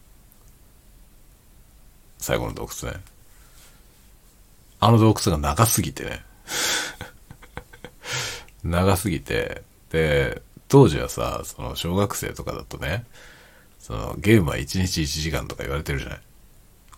[2.17, 2.99] 最後の洞窟ね。
[4.79, 6.23] あの洞窟が長すぎてね。
[8.63, 13.05] 長すぎて、で、当時はさ、その小学生とかだとね、
[13.79, 16.21] そのゲームは1日1時間とか言われてるじゃない。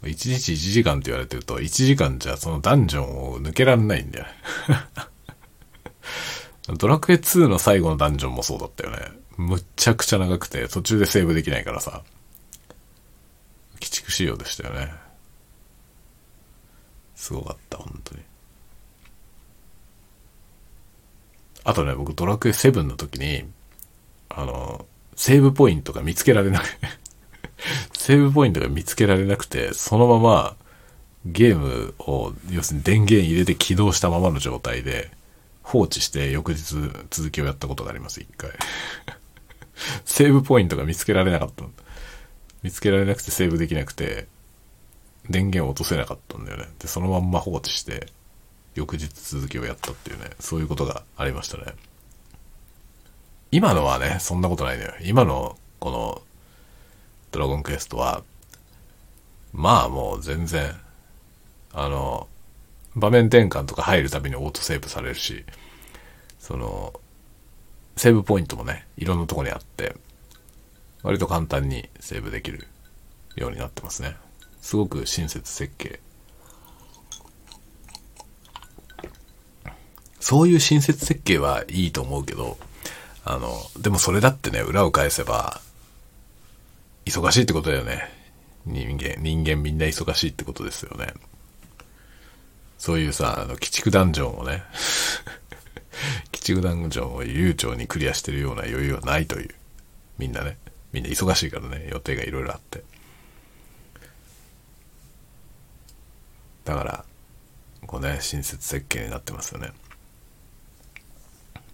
[0.06, 4.26] 1日1時間って言われてると、1時間じゃそのダンジョンを抜けられないんだよ。
[6.78, 9.12] ドラクエ2の最後のダンジョンもそうだったよね。
[9.38, 12.04] むっちゃくちゃ長くて、途中でセーブできないからさ。
[13.76, 14.94] 鬼畜仕様でしたよね。
[17.16, 18.22] すごかった、本当に。
[21.64, 23.46] あとね、僕ドラクエ7の時に、
[24.30, 24.86] あの、
[25.16, 26.66] セーブポイントが見つけられなく
[27.94, 30.56] セーブポイントが見つけられなくて、そのまま
[31.26, 35.12] ゲームを、要するに電源入れて起動したままの状態で、
[35.64, 36.76] 放置して翌日
[37.10, 38.52] 続きをやったことがあります、一回。
[40.06, 41.66] セーブポイントが見つけられなかった。
[42.62, 44.28] 見つけられなくてセーブできなくて、
[45.30, 46.68] 電源を落とせなかったんだよね。
[46.80, 48.08] で、そのまんま放置して、
[48.76, 51.74] 翌日続きをやったっていうね、そういうことがありましたね。
[53.52, 54.94] 今のはね、そんなことないのよ。
[55.02, 56.22] 今の、この、
[57.36, 58.24] ドラゴンクエストは、
[59.52, 60.74] まあもう全然、
[61.74, 62.30] あの、
[62.96, 65.44] 場面転換とか入るたびにオートセーブされるし、
[66.40, 66.94] その、
[67.98, 69.98] セーブポイントもね、いろんなとこにあって、
[71.04, 72.68] 割と簡単にセーブできる
[73.36, 74.16] ようになってますね。
[74.62, 76.00] すごく親切設計。
[80.22, 82.58] そういう親切設計はいいと思うけど、
[83.26, 85.60] あの、でもそれだってね、裏を返せば、
[87.06, 88.10] 忙しいってことだよね。
[88.66, 91.14] 人間、人間みんな忙しいってことですよね。
[92.78, 94.64] そういうさ、あの、鬼畜ダンジョンをね、
[96.34, 99.56] 鬼畜ダンジョンを悠長にクリアしてるような余裕はないという。
[100.18, 100.58] みんなね。
[100.92, 102.84] みんな忙しいからね、予定がいろいろあって。
[106.64, 107.06] だから、
[107.86, 109.72] こうね、親切設計になってますよね。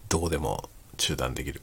[0.10, 1.62] どこでも中断できる。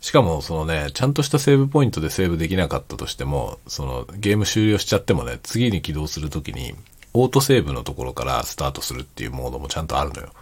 [0.00, 6.74] しかも、そのね、ちゃんとしたセーブポイントでセーブできなかったとしても、そのゲーム終了しちゃってもね、次に起動するときに、
[7.12, 10.32] オートセーブのところからスタートするっていうモードもちゃんとあるのよ。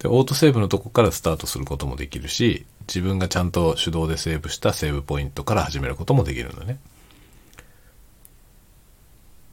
[0.00, 6.78] で、オートセーブのとこからスタートすることもできるし、自分がちゃんと手動でセーブしたセーブポイントから始めることもできるのね。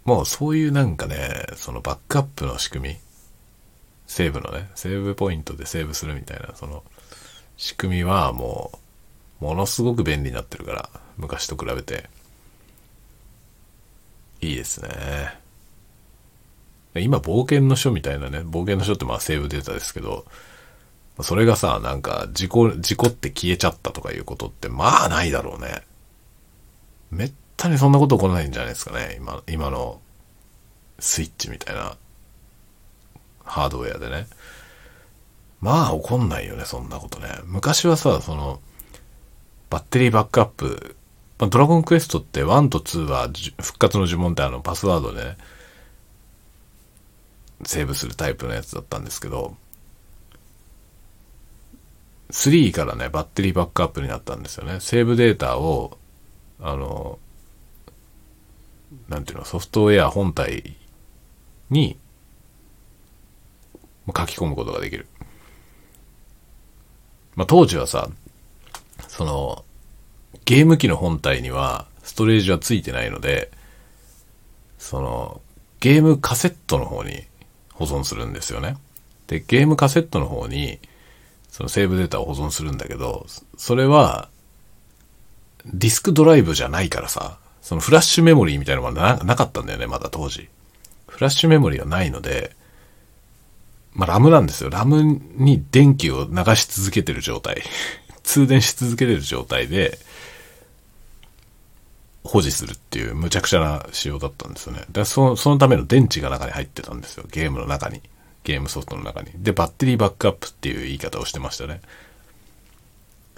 [0.05, 2.97] もうそういうなんかね、そのバックアップの仕組み、
[4.07, 6.83] セーブのね、セーブポイントでセーブするみたいな、その
[7.57, 8.71] 仕組みはも
[9.41, 12.09] う、ものすごく便利になってるから、昔と比べて。
[14.41, 14.89] いいですね。
[16.95, 20.25] 今、冒険の書みたいなね、冒険の書ってまあセーブデータですけど、
[21.21, 25.83] それがさ、なんか、事故、事故って消えちゃったとかいうことって、まあないだろうね。
[27.11, 29.15] めったにそんなこと起こらないんじゃないですかね。
[29.19, 30.01] 今、今の、
[30.99, 31.97] スイッチみたいな、
[33.43, 34.27] ハードウェアでね。
[35.63, 37.29] まあ起こんないよね、そんなことね。
[37.45, 38.59] 昔はさ、その、
[39.69, 40.97] バッテリーバックアップ、
[41.39, 43.29] まあ、ドラゴンクエストって1と2は
[43.61, 45.37] 復活の呪文ってあのパスワードでね、
[47.63, 49.55] セーブするタイプのやつだったんですけど、
[52.31, 54.81] 3からね、バッテリーバックアップになったんですよね。
[54.81, 55.97] セーブデータを、
[56.59, 57.19] あの、
[59.07, 60.75] なんていうの、ソフトウェア本体
[61.69, 61.97] に
[64.07, 65.07] 書き込むことができる。
[67.35, 68.09] まあ、当時はさ、
[69.07, 69.65] その、
[70.45, 73.51] ゲーム機の本体にはストレージはついてないので、
[74.77, 75.41] その、
[75.79, 77.23] ゲームカセットの方に
[77.73, 78.77] 保存するんですよね。
[79.27, 80.79] で、ゲームカセットの方に、
[81.49, 83.25] そのセーブデータを保存するんだけど、
[83.57, 84.29] それは、
[85.65, 90.49] ディスクドライブじゃないからさ、そのフラッシュメモリーみたいなのがなかったんだよね、まだ当時。
[91.07, 92.55] フラッシュメモリーはないので、
[93.93, 94.69] まあ、ラムなんですよ。
[94.69, 97.63] ラムに電気を流し続けてる状態。
[98.23, 99.99] 通電し続けてる状態で、
[102.23, 104.79] 保持するっていう無茶苦茶な仕様だったんですよね。
[104.79, 107.25] だからそ、そのための電池が中に入ってたんですよ。
[107.29, 108.01] ゲームの中に。
[108.43, 109.31] ゲームソフトの中に。
[109.35, 111.81] で、バッテリーバックアップっていう言い方をしてましたね。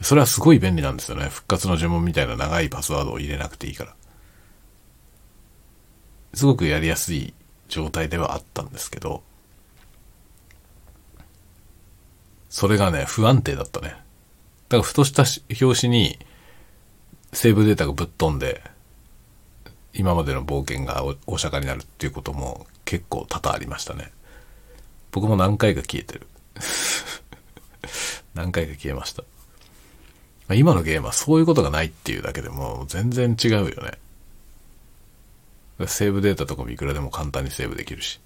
[0.01, 1.29] それはすごい便利なんですよね。
[1.29, 3.95] 復活の呪文みたいな長いパスワードを入れなくていいから。
[6.33, 7.33] すごくやりやすい
[7.69, 9.23] 状態ではあったんですけど、
[12.55, 13.89] それがね、不安定だったね。
[13.89, 15.25] だからふとした
[15.61, 16.17] 表紙に、
[17.33, 18.63] セーブデータがぶっ飛んで、
[19.93, 24.09] 今までの冒険がお釈迦になるっていうことも結構多々ありましたね。
[25.11, 26.27] 僕も何回か消えてる。
[28.33, 29.25] 何回か消えました。
[30.55, 33.99] 今のゲームはそういうことがないっていうだけでも全然違うよね。
[35.87, 38.21] セーブデータとかもいくらでも簡単にセーブできるし。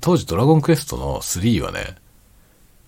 [0.00, 2.01] 当時ドラゴンクエストの3はね、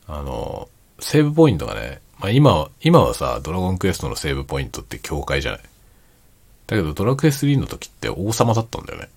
[0.06, 5.60] あの、セーブポイントがね、まあ今は、今はさ、ドラゴンクエストのセーブポイントって境界じゃない。
[6.66, 9.08] だけどドラクエ3の時って王様だったんだよね。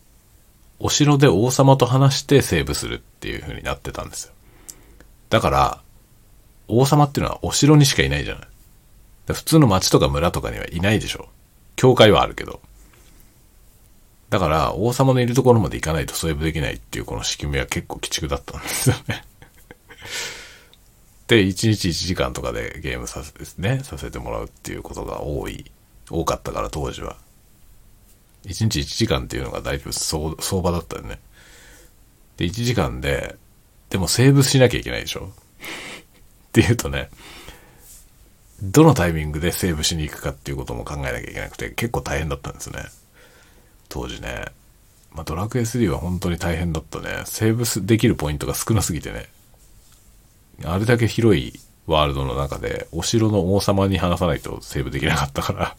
[0.80, 4.34] お城で王様と話してセーブするっていう風になってたんですよ。
[5.30, 5.82] だから、
[6.68, 8.48] 王様っていうのはお城にしかいないじゃない。
[9.34, 11.30] 普通の町とか村とかにはいないでしょ。
[11.76, 12.62] 教会はあるけど。
[14.30, 19.24] だから、王様のいるところまで行かないとセーブできないっていうこの仕組みは結構鬼畜だったんですよね、
[21.36, 25.70] 1日1時間とかでゲームさせですね、させてもらうっていうことが多い、
[26.10, 27.18] 多かったから当時は。
[28.46, 31.20] 1日1時間っていうのが大丈夫相場だったよね。
[32.38, 33.36] で、1時間で、
[33.90, 35.32] でもセーブしなきゃいけないでしょ
[36.50, 37.10] っていうとね、
[38.62, 42.80] どのタイミングでセーブしに行くかっていうことも考えなきゃいけなくて、結構大変だったんですね。
[43.90, 44.46] 当時ね。
[45.12, 47.24] まあ、ドラクエ3は本当に大変だったね。
[47.26, 49.28] セーブできるポイントが少なすぎてね。
[50.64, 55.76] あれだけ広いワールドの中で、お城の王様に話さないとセーブできなかったから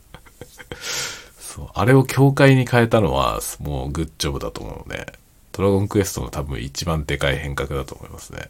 [1.38, 1.68] そう。
[1.74, 5.06] あれを教会に変えたのは、もうグッジョブだと思うね。
[5.52, 8.48] ドラゴンクエストの多分一番でかい変革だと思いますね。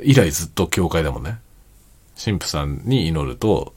[0.00, 1.38] 以来ずっと教会だもんね。
[2.22, 3.74] 神父さんに祈ると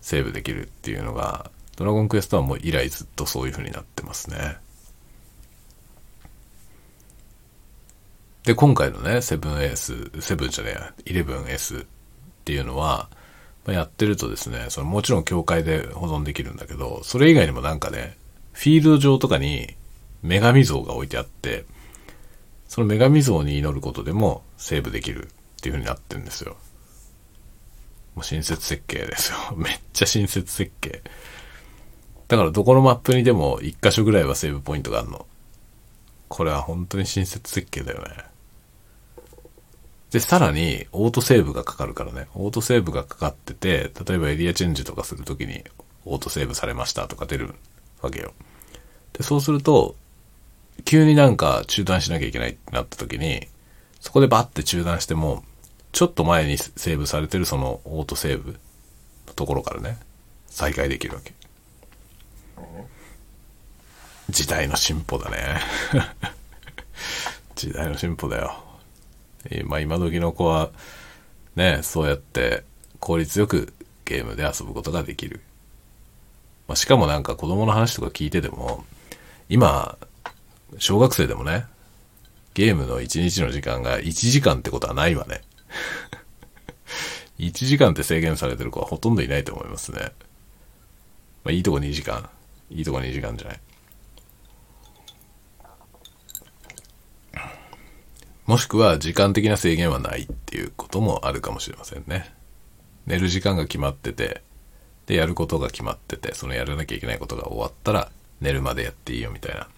[0.00, 4.56] セーブできるっていうのが、ドラゴンクエストはもう以来ずっとそういう風になってますね。
[8.44, 11.86] で、今回のね、7S、7じゃねえや、11S っ
[12.44, 13.08] ていうのは、
[13.64, 18.18] まあ、やってるとですね、そのもちろん境界で保存できるんだけど、それ以外にもなんかね、
[18.52, 19.74] フィールド上とかに
[20.22, 21.64] 女神像が置いてあって、
[22.68, 26.56] その女神像に祈ることでもセーブできるっていう風になってるんですよ。
[28.14, 29.38] もう親切設計ですよ。
[29.56, 31.02] めっちゃ親切設計。
[32.28, 35.26] だからどこのマップにでも一箇所ぐらいはセーブポイントがあるの。
[36.28, 38.33] これは本当に親切設計だよね。
[40.14, 42.28] で、さらに、オートセーブがかかるからね。
[42.36, 45.64] オートセーブがかかってて、例えばエリアチェンジとかするときに、
[46.04, 47.52] オートセーブされましたとか出る
[48.00, 48.32] わけよ。
[49.12, 49.96] で、そうすると、
[50.84, 53.48] 急になんか中断しなきゃいけないってなったときに、
[53.98, 55.42] そこでバッて中断しても、
[55.90, 58.52] ちょっと前にセーブされてるそのオートセーブ
[59.26, 59.98] のところからね、
[60.46, 61.34] 再開できるわけ。
[64.30, 65.60] 時代の進歩だね。
[67.56, 68.73] 時代の進歩だよ。
[69.66, 70.70] まあ今時の子は、
[71.56, 72.64] ね、そうやって
[73.00, 73.72] 効率よく
[74.04, 75.40] ゲームで遊ぶことができる。
[76.66, 78.84] まあ、しかもなんか子供の話とか聞いてても、
[79.48, 79.98] 今、
[80.78, 81.66] 小学生でもね、
[82.54, 85.42] ゲームの1日の時間が1時間ってことはないわね。
[87.38, 90.12] 1時間って制限されてる子はほとんどいないと思いますね。
[91.42, 92.28] まあいいとこ2時間。
[92.70, 93.60] いいとこ2時間じゃない。
[98.46, 102.34] もしくは時間的な制限はないっていうこともあるかもしれませんね。
[103.06, 104.42] 寝る時間が決まってて、
[105.06, 109.68] で、やることが決まってて、そのやらなきゃいけないことが終わったら寝るまでやっていいよみたいな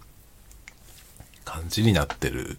[1.45, 2.59] 感じになってる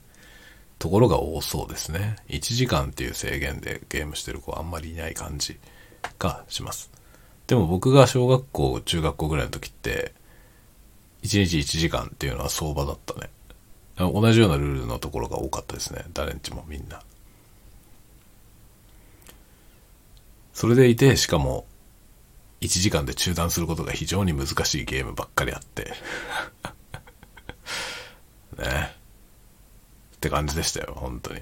[0.79, 2.17] ところが多そうですね。
[2.29, 5.57] 1時間っていう制限でゲームしてる子はあんまりいない感じ
[6.19, 6.91] がします。
[7.47, 10.13] でも僕が小学校、中学校ぐらいの時って、
[11.23, 13.29] 1日1時間っていうのは相場だったね。
[13.97, 16.05] 同じようなルールのところが多かったですね。
[16.13, 17.01] 誰んちもみんな。
[20.53, 21.65] それでいて、しかも、
[22.61, 25.93] 1時間で中断することが非常に難しいゲームばっかりあって
[28.57, 28.95] ね。
[30.15, 31.41] って感じでしたよ、本当に。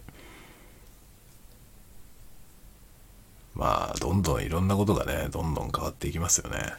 [3.53, 6.73] まあ、どんどんいろんなことがね、どんどん変わっていきますよね。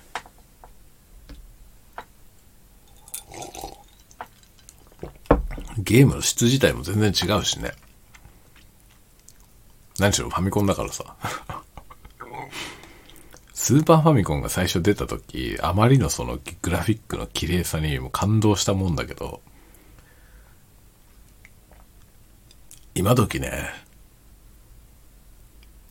[5.78, 7.72] ゲームの質自体も全然違うしね。
[9.98, 11.16] 何しろファミコンだからさ。
[13.52, 19.40] スーパーファミコンが最初出た時、あまりのそのグラフィックの綺麗さにも感動したもんだけど、
[22.94, 23.70] 今時ね、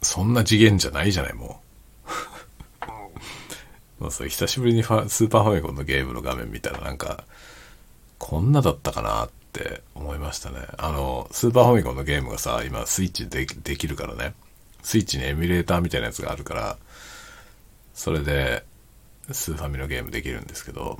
[0.01, 1.61] そんな次元じゃないじゃない、も
[3.99, 4.01] う。
[4.03, 7.25] もうそれ久しぶりにファスーパーファミコンのゲームの画面見たらなんか、
[8.17, 10.57] こんなだったかなっって思いましたね。
[10.77, 14.33] あの、スーパーファミコンのゲームがさ、今スイッチでできるからね。
[14.83, 16.77] スイッチにエミュレーターみたいなやつがあるから、
[17.93, 18.65] それで、
[19.31, 20.99] スーファミのゲームできるんですけど、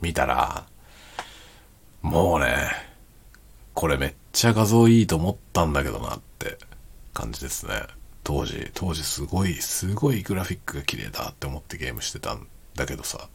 [0.00, 0.64] 見たら、
[2.00, 2.70] もうね、
[3.74, 6.56] これめっちゃ画像いいと思ったんだけどなって
[7.12, 7.82] 感じですね。
[8.24, 12.46] 当時、当時すごい、すごいグラフィックが綺麗だって思ってゲームしてたん
[12.76, 13.28] だけどさ、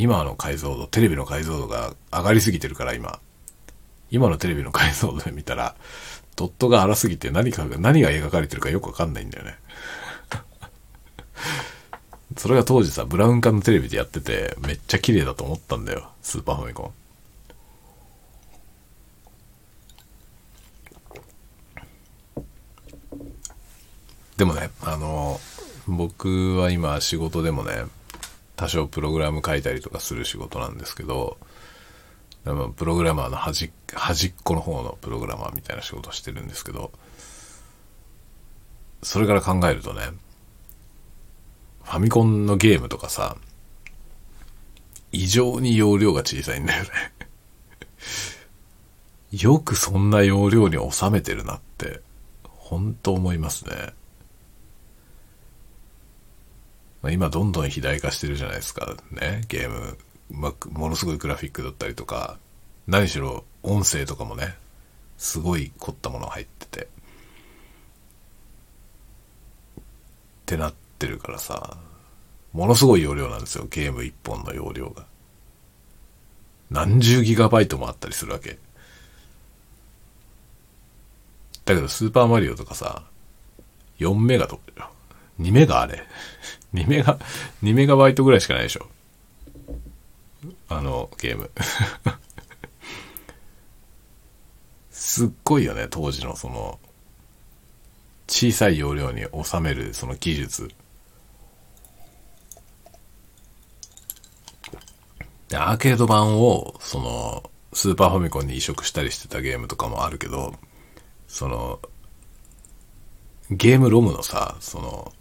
[0.00, 3.20] 今の解像度、テレビの解像度が上がりすぎてるから今、
[4.10, 5.76] 今のテレビの解像度で見たら、
[6.36, 9.58] ドットが荒すぎて何かが、何が描かれてるかよくわかんないんだよね。
[12.38, 16.10] それが当時さ、ブラウン管のテレビでやってて、めっちゃ綺麗だと思ったんだよ。
[16.22, 16.92] スーパーファミコン。
[24.38, 25.38] でもね、あの、
[25.86, 27.84] 僕は今仕事でもね、
[28.60, 31.38] 多少プログラム書いたりとかする仕事なんですけど、
[32.76, 36.92] プログラマーの端端っこの方のプログラマーみたいな仕事してるんですけど、
[39.02, 40.02] それから考えるとね、
[41.84, 43.38] ファミコンのゲームとかさ、
[45.10, 46.90] 異常に容量が小さいんだよね
[49.32, 52.02] よくそんな容量に収めてるなって、
[52.44, 53.94] 本当思いますね。
[57.02, 58.94] まあ、今どんどん肥大化してるじゃないですか。
[59.10, 59.98] ね、ゲーム。
[60.30, 62.38] まあ、ものすごいグラフィックだったりとか、
[62.86, 64.54] 何しろ音声とかもね、
[65.16, 66.82] すごい凝ったもの入ってて。
[66.84, 66.88] っ
[70.46, 71.78] てなってるからさ、
[72.52, 75.06] ものすごい容量なんですよ、ゲーム1本の容量が。
[76.70, 78.58] 何十ギガバイトもあったりするわけ。
[81.64, 83.04] だけど、スーパーマリオとかさ、
[83.98, 84.90] 4メガとか、
[85.40, 86.04] 2メガあれ。
[86.74, 87.18] 2メガ、
[87.62, 88.86] 2メガバイトぐらいしかないでしょ。
[90.68, 91.50] あの、ゲーム。
[94.90, 96.78] すっごいよね、当時のその、
[98.28, 100.70] 小さい容量に収めるその技術。
[105.48, 110.54] で、アーケード版を、その、スーパーファミコンに移植したりしてたゲームとかもあるけど、
[111.26, 111.80] その、
[113.50, 115.12] ゲームロムのさ、その、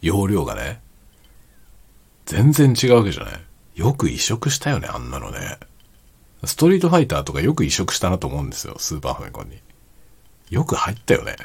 [0.00, 0.80] 容量がね、
[2.26, 3.40] 全然違うわけじゃない
[3.74, 5.58] よく移植したよね、あんなのね。
[6.44, 9.60] ストリートファイターとかよく移植したなと思うんですよ、スーパーファミコンに。
[10.50, 11.36] よく入ったよね。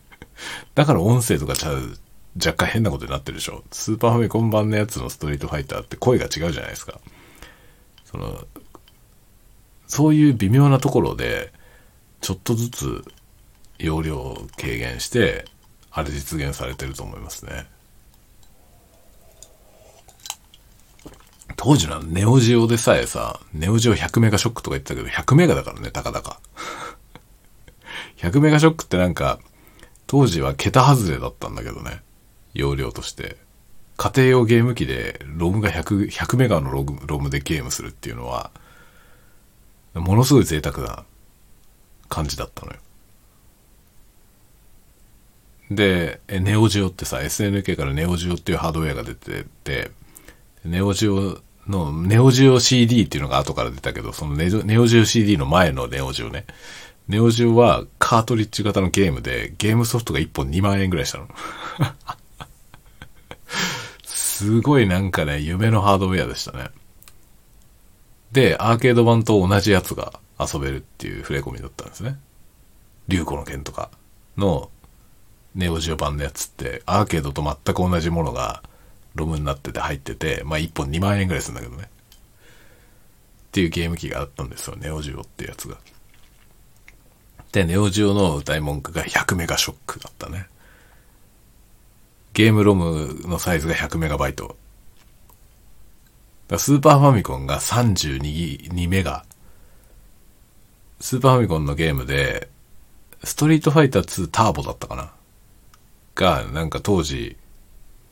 [0.74, 1.96] だから音声とかちゃう、
[2.36, 3.64] 若干変なことになってるでしょ。
[3.72, 7.00] スーパーファミコン版のやつのストリートファイターって声が違うじゃないですか。
[8.04, 8.46] その、
[9.86, 11.52] そういう微妙なところで、
[12.20, 13.04] ちょっとずつ
[13.78, 15.44] 容量を軽減して、
[15.90, 17.66] あれ実現されてると思いますね。
[21.56, 26.38] 当時のネオジオでさえさ、ネオジオ100メガショックとか言ってたけど、100メガだからね、たかだか。
[28.18, 29.40] 100メガショックってなんか、
[30.06, 32.02] 当時は桁外れだったんだけどね。
[32.54, 33.36] 容量として。
[33.96, 38.50] 家庭用ゲーム機で、ロムが100、100メガのロムロムでゲームするっていうのは、
[39.94, 41.04] ものすごい贅沢な
[42.08, 42.78] 感じだったのよ。
[45.70, 49.90] で、ネオジオってさ、SNK からネオジオっていうハードウェアが出てて、
[50.64, 56.46] ネオジオの、ネオジオ CD っていうのが後から出たけど、そのネオジオ CD の前のネオジオね。
[57.08, 61.28] ネオジオはカートリッジ型のゲームで、ゲームソフトが1本2万円ぐらいしたの。
[64.04, 66.70] すごいなんかね、夢のハードウェアでしたね。
[68.32, 72.18] で、アーケード版と同じやつが遊べるっていう触れ込みだったんですね。
[73.08, 73.90] 竜子の剣とか
[74.36, 74.70] の
[75.54, 78.62] ネオジオ版のやつって、アーケードと全く同じものが
[79.16, 81.88] ロムになってて入ってて、まあ1本2万円ぐらいするんだけどね。
[83.48, 85.78] っていうゲーム機があったんですよ、ネオジオっていうやつが。
[87.52, 90.46] で、ネオジオの歌い文句が100メガショックだったね。
[92.34, 94.58] ゲームロムのサイズが100メガバイト。
[96.58, 99.24] スーパーファミコンが32メガ。
[101.00, 102.50] スーパーファミコンのゲームで、
[103.24, 105.12] ストリートファイター2ターボだったかな
[106.14, 107.38] が、なんか当時、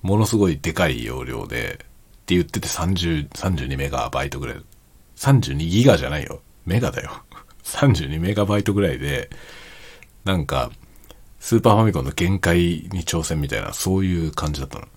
[0.05, 4.57] ものすごいでかい容量で、って言ってて30、32メガバイトぐらい。
[5.17, 6.43] 32ギガじゃないよ。
[6.67, 7.23] メガだよ。
[7.65, 9.31] 32メガバイトぐらいで、
[10.25, 10.71] なんか、
[11.41, 12.59] スーパーファミコンの限界
[12.93, 14.89] に挑戦みたいな、そういう感じだったの。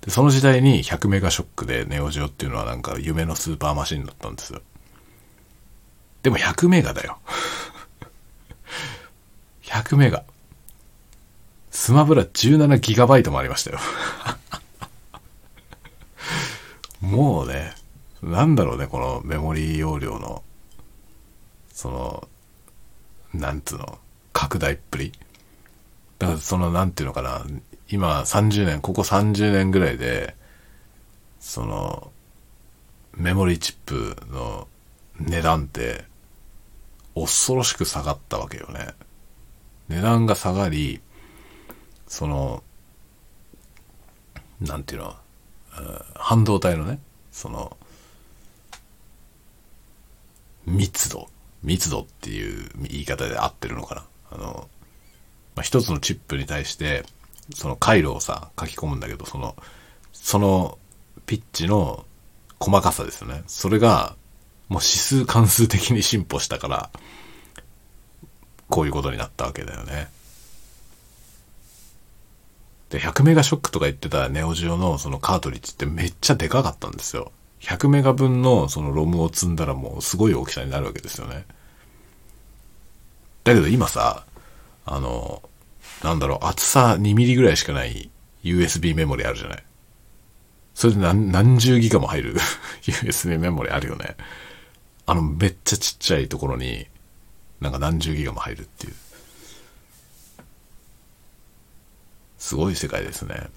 [0.00, 4.62] で、その時代に100メガショックでネオジオっていうのはなんか夢のスーパーマシンだったんですよ。
[6.22, 7.18] でも100メガだよ。
[9.64, 10.22] 100メガ。
[11.70, 13.78] スマブラ 17GB もありましたよ
[17.00, 17.72] もうね、
[18.22, 20.42] なんだろうね、このメモリー容量の、
[21.72, 22.28] その、
[23.32, 23.98] なんつうの、
[24.32, 25.12] 拡大っぷり。
[26.18, 27.44] だからその、なんていうのかな、
[27.88, 30.36] 今30年、ここ30年ぐらいで、
[31.40, 32.12] その、
[33.16, 34.68] メモリーチップの
[35.18, 36.04] 値段って、
[37.14, 38.88] 恐ろしく下がったわけよね。
[39.88, 41.00] 値段が下がり、
[42.10, 42.64] その、
[44.60, 45.14] なんていうの、
[46.16, 46.98] 半導体のね、
[47.30, 47.76] その、
[50.66, 51.30] 密度、
[51.62, 54.04] 密度っていう言い方で合ってるのかな？
[54.32, 54.68] あの、
[55.54, 57.04] まあ、一つのチップに対して、
[57.54, 59.54] その回路をさ、書き込むんだけど、その、
[60.12, 60.78] その
[61.26, 62.04] ピッチの
[62.58, 63.44] 細かさですよね。
[63.46, 64.16] それが、
[64.68, 66.90] もう指数関数的に進歩したから、
[68.68, 70.10] こういうことになったわけだよね。
[72.90, 77.32] で、100メガショックとか言ってたネオジオのそのカートリッジってめっちゃでかかったんですよ。
[77.60, 81.44] 100メガ分のそのロムを積んだらもうすごい大きさになるわけですよね。
[83.44, 84.24] だけど今さ、
[84.84, 85.42] あの、
[86.02, 88.10] なんだろう、厚さ2ミリぐらいしかない
[88.42, 89.64] USB メモリあるじゃない。
[90.74, 92.34] それで何何十ギガも入る
[92.82, 94.16] USB メモリあるよね。
[95.06, 96.86] あの、めっちゃちっちゃいところに、
[97.60, 98.94] なんか何十ギガも入るっていう。
[102.40, 103.48] すごい世界ですね。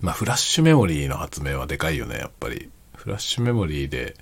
[0.00, 2.68] まあ、フラッシュメモリーの発明はでかいよね、やっぱり。
[2.96, 4.16] フラッシュメモリーで、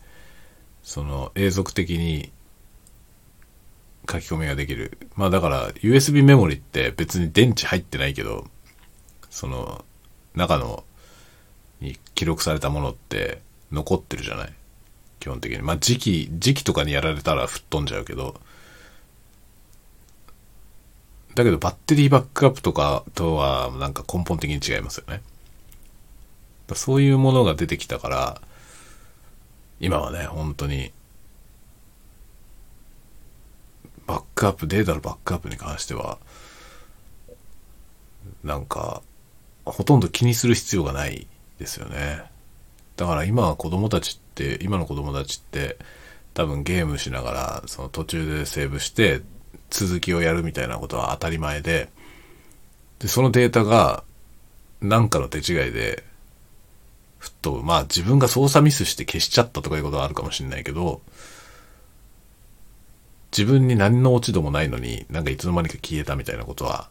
[0.82, 2.30] その永続的に
[4.10, 4.98] 書き込みができる。
[5.14, 8.44] まあだから USB メモリって別に電池入ってないけど、
[9.30, 9.84] その
[10.34, 10.84] 中の
[11.80, 13.40] に記録されたものって
[13.70, 14.52] 残ってるじゃない？
[15.20, 15.62] 基本的に。
[15.62, 18.40] まあ時期、時期とかにやられたら吹っ飛んじゃうけど、
[21.34, 25.22] だけどバッテリーバックアップとかとはなんか根本的に違いますよね。
[26.74, 28.40] そういうものが出てきたから、
[29.80, 30.92] 今はね、本当に、
[34.06, 36.18] バックアップ、データのバックアップに関しては、
[38.44, 39.02] なんか、
[39.64, 41.26] ほとんど気にする必要がない
[41.58, 42.22] ですよね。
[42.96, 45.78] だから今は子供たちって、今の子供たちって、
[46.34, 49.20] 多分ゲームしながら、その途中でセーブして、
[49.72, 51.88] 続きをやるみたいなことは当たり前で、
[52.98, 54.04] で、そのデータが、
[54.80, 56.04] なんかの手違いで、
[57.18, 61.00] ふっと、まあ自分が操作ミスして消しちゃったとかいうことはあるかもしれないけど、
[63.36, 66.88] 自分に何の落ち度もないのに、なんかいつの間にか消えたみたいなことは、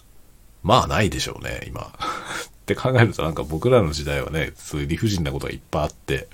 [0.64, 1.82] まあないでしょうね、今。
[2.62, 6.28] って考えるとなんか僕らの時代はね、そういう理不尽なことがいっぱいあって、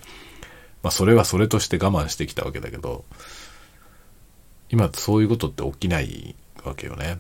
[0.82, 3.04] まあそれはそれとして我慢してきたわけだけど、
[4.70, 7.20] 今そういうことって起きないわけよね。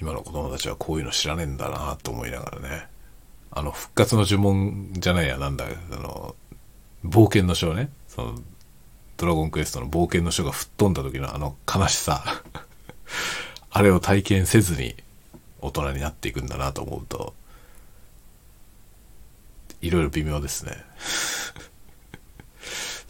[0.00, 2.86] 今の子供たちはこういうの知らねえんだなと思いながらね。
[3.50, 6.34] あの、復活の呪文じゃないや、なんだ、あの、
[7.04, 7.90] 冒険の書ね。
[8.08, 8.34] その、
[9.16, 12.42] ドラゴンクエストの冒険の書が吹っ飛んだ時のあの悲しさ。
[13.70, 14.96] あれを体験せずに
[15.60, 17.34] 大人になっていくんだなと思うと、
[19.80, 20.84] いろいろ微妙ですね。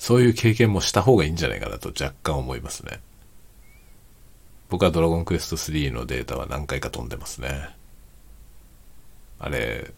[0.05, 3.00] そういう経験もした方がいいんじゃないかなと若干思いますね。
[4.68, 7.70] 僕はドラゴンクエスト3のデータは何回か飛んでますね。
[9.38, 9.90] あれ、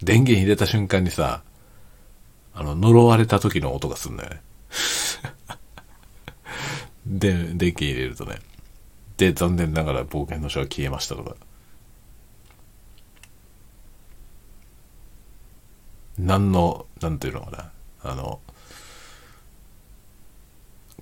[0.00, 1.42] 電源入れた瞬間にさ、
[2.54, 4.42] あの、呪われた時の音がすんだよね。
[7.04, 8.38] で、電源入れるとね。
[9.16, 11.34] で、残念ながら冒険の書は消えましたとか。
[16.16, 17.72] 何の、なんていうのかな。
[18.04, 18.40] あの、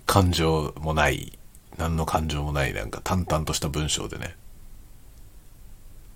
[0.07, 1.39] 感情もない、
[1.77, 4.37] 何の感情もない、なんか淡々とした文章でね、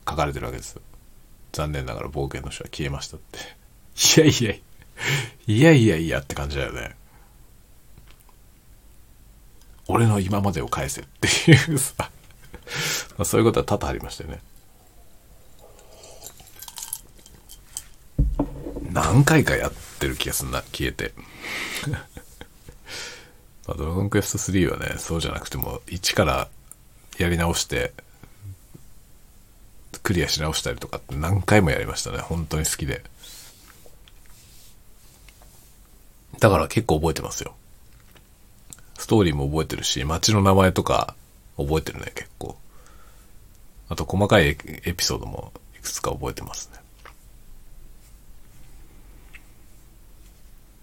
[0.09, 0.83] 書かれてるわけですよ。
[1.53, 3.39] 残念ながら冒険の書は消えましたって。
[4.21, 4.53] いやいや、
[5.47, 6.95] いやいやいやって感じだよね。
[9.89, 12.11] 俺の今までを返せっていうさま
[13.21, 14.43] あそういうことは多々ありましたよね。
[18.93, 21.13] 何回かやってる気がすんな、消えて。
[23.69, 26.49] まあ、ドラゴンクエスト3はね、そうじゃなくても、1から
[27.19, 27.93] やり直して、
[30.03, 32.19] クリアし直したりとかって何回もやりましたね。
[32.19, 33.05] 本当に好きで。
[36.39, 37.55] だから結構覚えてますよ。
[38.97, 41.15] ストーリーも覚えてるし、街の名前とか
[41.59, 42.57] 覚えてるね、結構。
[43.91, 46.81] あと細かいエピソードもいくつか覚えてますね。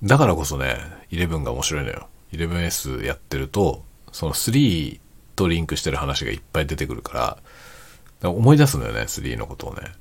[0.03, 0.77] だからこそね、
[1.09, 2.07] 11が面白いのよ。
[2.37, 4.99] 11S やってると、その3
[5.35, 7.37] とリンクしてる話がいっぱい出てくるから、
[8.25, 9.81] から思い出すんだよね、3のことをね。
[9.81, 9.93] だか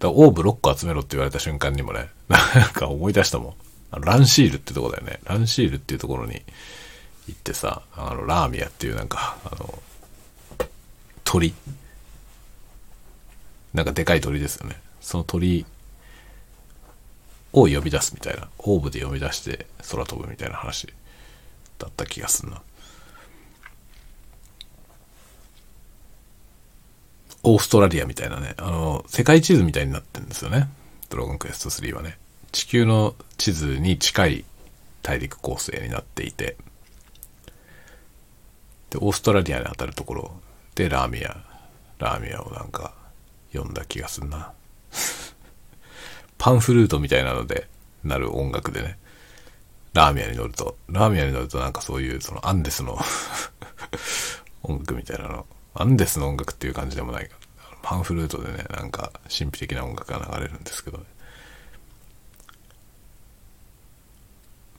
[0.00, 3.54] らオーブ6個集めろって言われた瞬間にもね、 なんか思い出したもん。
[3.90, 5.20] あのランシールってとこだよね。
[5.24, 6.42] ランシールっていうところに
[7.28, 9.82] 行ってさ、あの、ラーミアっていうなんか、あの、
[11.24, 11.54] 鳥。
[13.74, 14.80] なんかでかい鳥ですよね。
[15.00, 15.64] その鳥
[17.52, 18.48] を呼び出すみたいな。
[18.58, 20.88] オーブで呼び出して空飛ぶみたいな話
[21.78, 22.62] だった気がすんな。
[27.42, 30.68] オーストラリアみたいなね、あの、世界地図みたいになってるんですよね。
[31.10, 32.18] ドラゴンクエスト3はね。
[32.50, 34.44] 地球の地図に近い
[35.02, 36.56] 大陸構成になっていて、
[38.90, 40.32] で、オーストラリアに当たるところ
[40.74, 41.44] でラーミア、
[41.98, 42.94] ラーミアをなんか
[43.52, 44.52] 読んだ気がすんな。
[46.38, 47.68] パンフルートみたいなので
[48.02, 48.98] なる音楽でね、
[49.96, 52.98] ラーミアに乗ると、ラーミアに乗るとなんかそういうそのアンデスの
[54.62, 57.36] 音楽みたいなの、アンデスの音楽っていう感じでもないか。
[57.82, 61.04] パンフルートでね、なんか神秘的な音楽が流れるんですけど、ね、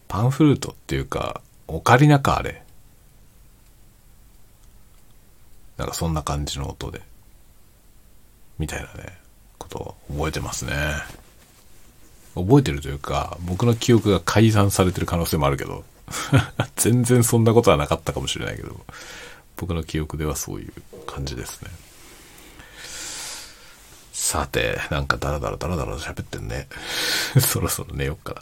[0.07, 2.63] パンフルートっていうか、オカリナか、あれ。
[5.77, 7.01] なんかそんな感じの音で、
[8.59, 9.17] みたいなね、
[9.57, 10.73] ことを覚えてますね。
[12.37, 15.83] 覚えてるというか、僕の記憶が改ざんされてる可能性もあるけど、
[16.75, 18.85] 全然そんなことはなかったかもしれないけど、
[19.57, 20.73] 僕の記憶ではそういう
[21.05, 21.69] 感じですね。
[24.13, 26.67] さて、なんかダラダラダラダラ喋ってんね。
[27.39, 28.41] そろそろ寝よっかな。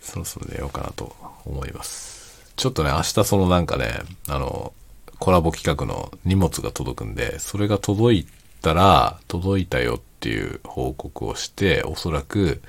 [0.00, 1.14] そろそろ寝ようかなと
[1.44, 2.52] 思います。
[2.56, 4.72] ちょっとね、明日そのなんかね、あの、
[5.18, 8.26] コラボ企画の荷物が届くんで、それが届い
[8.66, 12.60] たら、届いたよっていう報告をして、おそらく、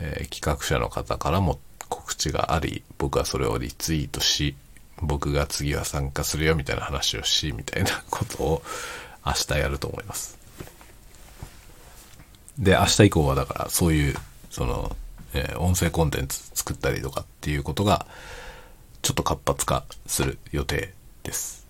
[0.00, 1.60] えー、企画者の方からも
[1.90, 4.56] 告知があり、僕はそれをリツイートし、
[5.02, 8.62] 僕が次は参加するよみたいな話をし、みたいなことを
[9.26, 10.38] 明日やると思います。
[12.58, 14.14] で、明日以降はだからそういう、
[14.48, 14.96] その、
[15.34, 18.06] えー、音声コンテンツ作ったりとかっていうことが、
[19.02, 20.94] ちょっと活発化する予定
[21.24, 21.66] です。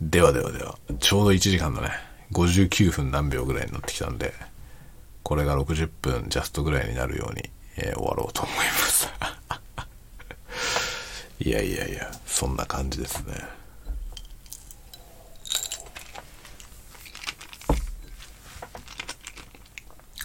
[0.00, 2.11] ではではでは、ちょうど1時間だね。
[2.32, 4.32] 59分何秒ぐらいになってきたんで、
[5.22, 9.08] これが60分ジャストぐらいになるように、えー、終わろうと思います。
[11.40, 13.34] いやいやいや、そんな感じですね。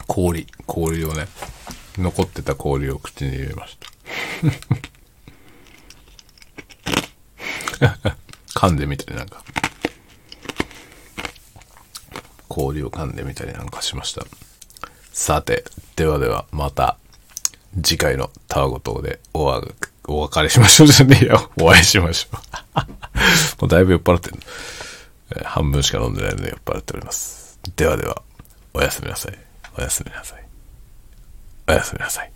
[0.07, 1.27] 氷、氷をね、
[1.97, 3.77] 残ってた氷を口に入れまし
[7.79, 7.87] た。
[8.59, 9.43] 噛んでみたりなんか、
[12.57, 14.23] 氷を噛んでみたりなんかしました。
[15.13, 15.63] さて、
[15.95, 16.97] ではでは、また、
[17.83, 19.61] 次回のタワゴ島でおわ、
[20.07, 21.51] お別れしましょうじゃねえよ。
[21.61, 22.37] お会いしましょ
[22.75, 23.61] う。
[23.61, 24.39] もうだいぶ酔っ払ってる、
[25.35, 27.59] えー、半分しか飲んでないので酔っ払っております。
[27.75, 28.23] ではでは、
[28.73, 29.37] おやすみなさい。
[29.77, 30.43] おやすみなさい。
[31.67, 32.31] おやすみなさい。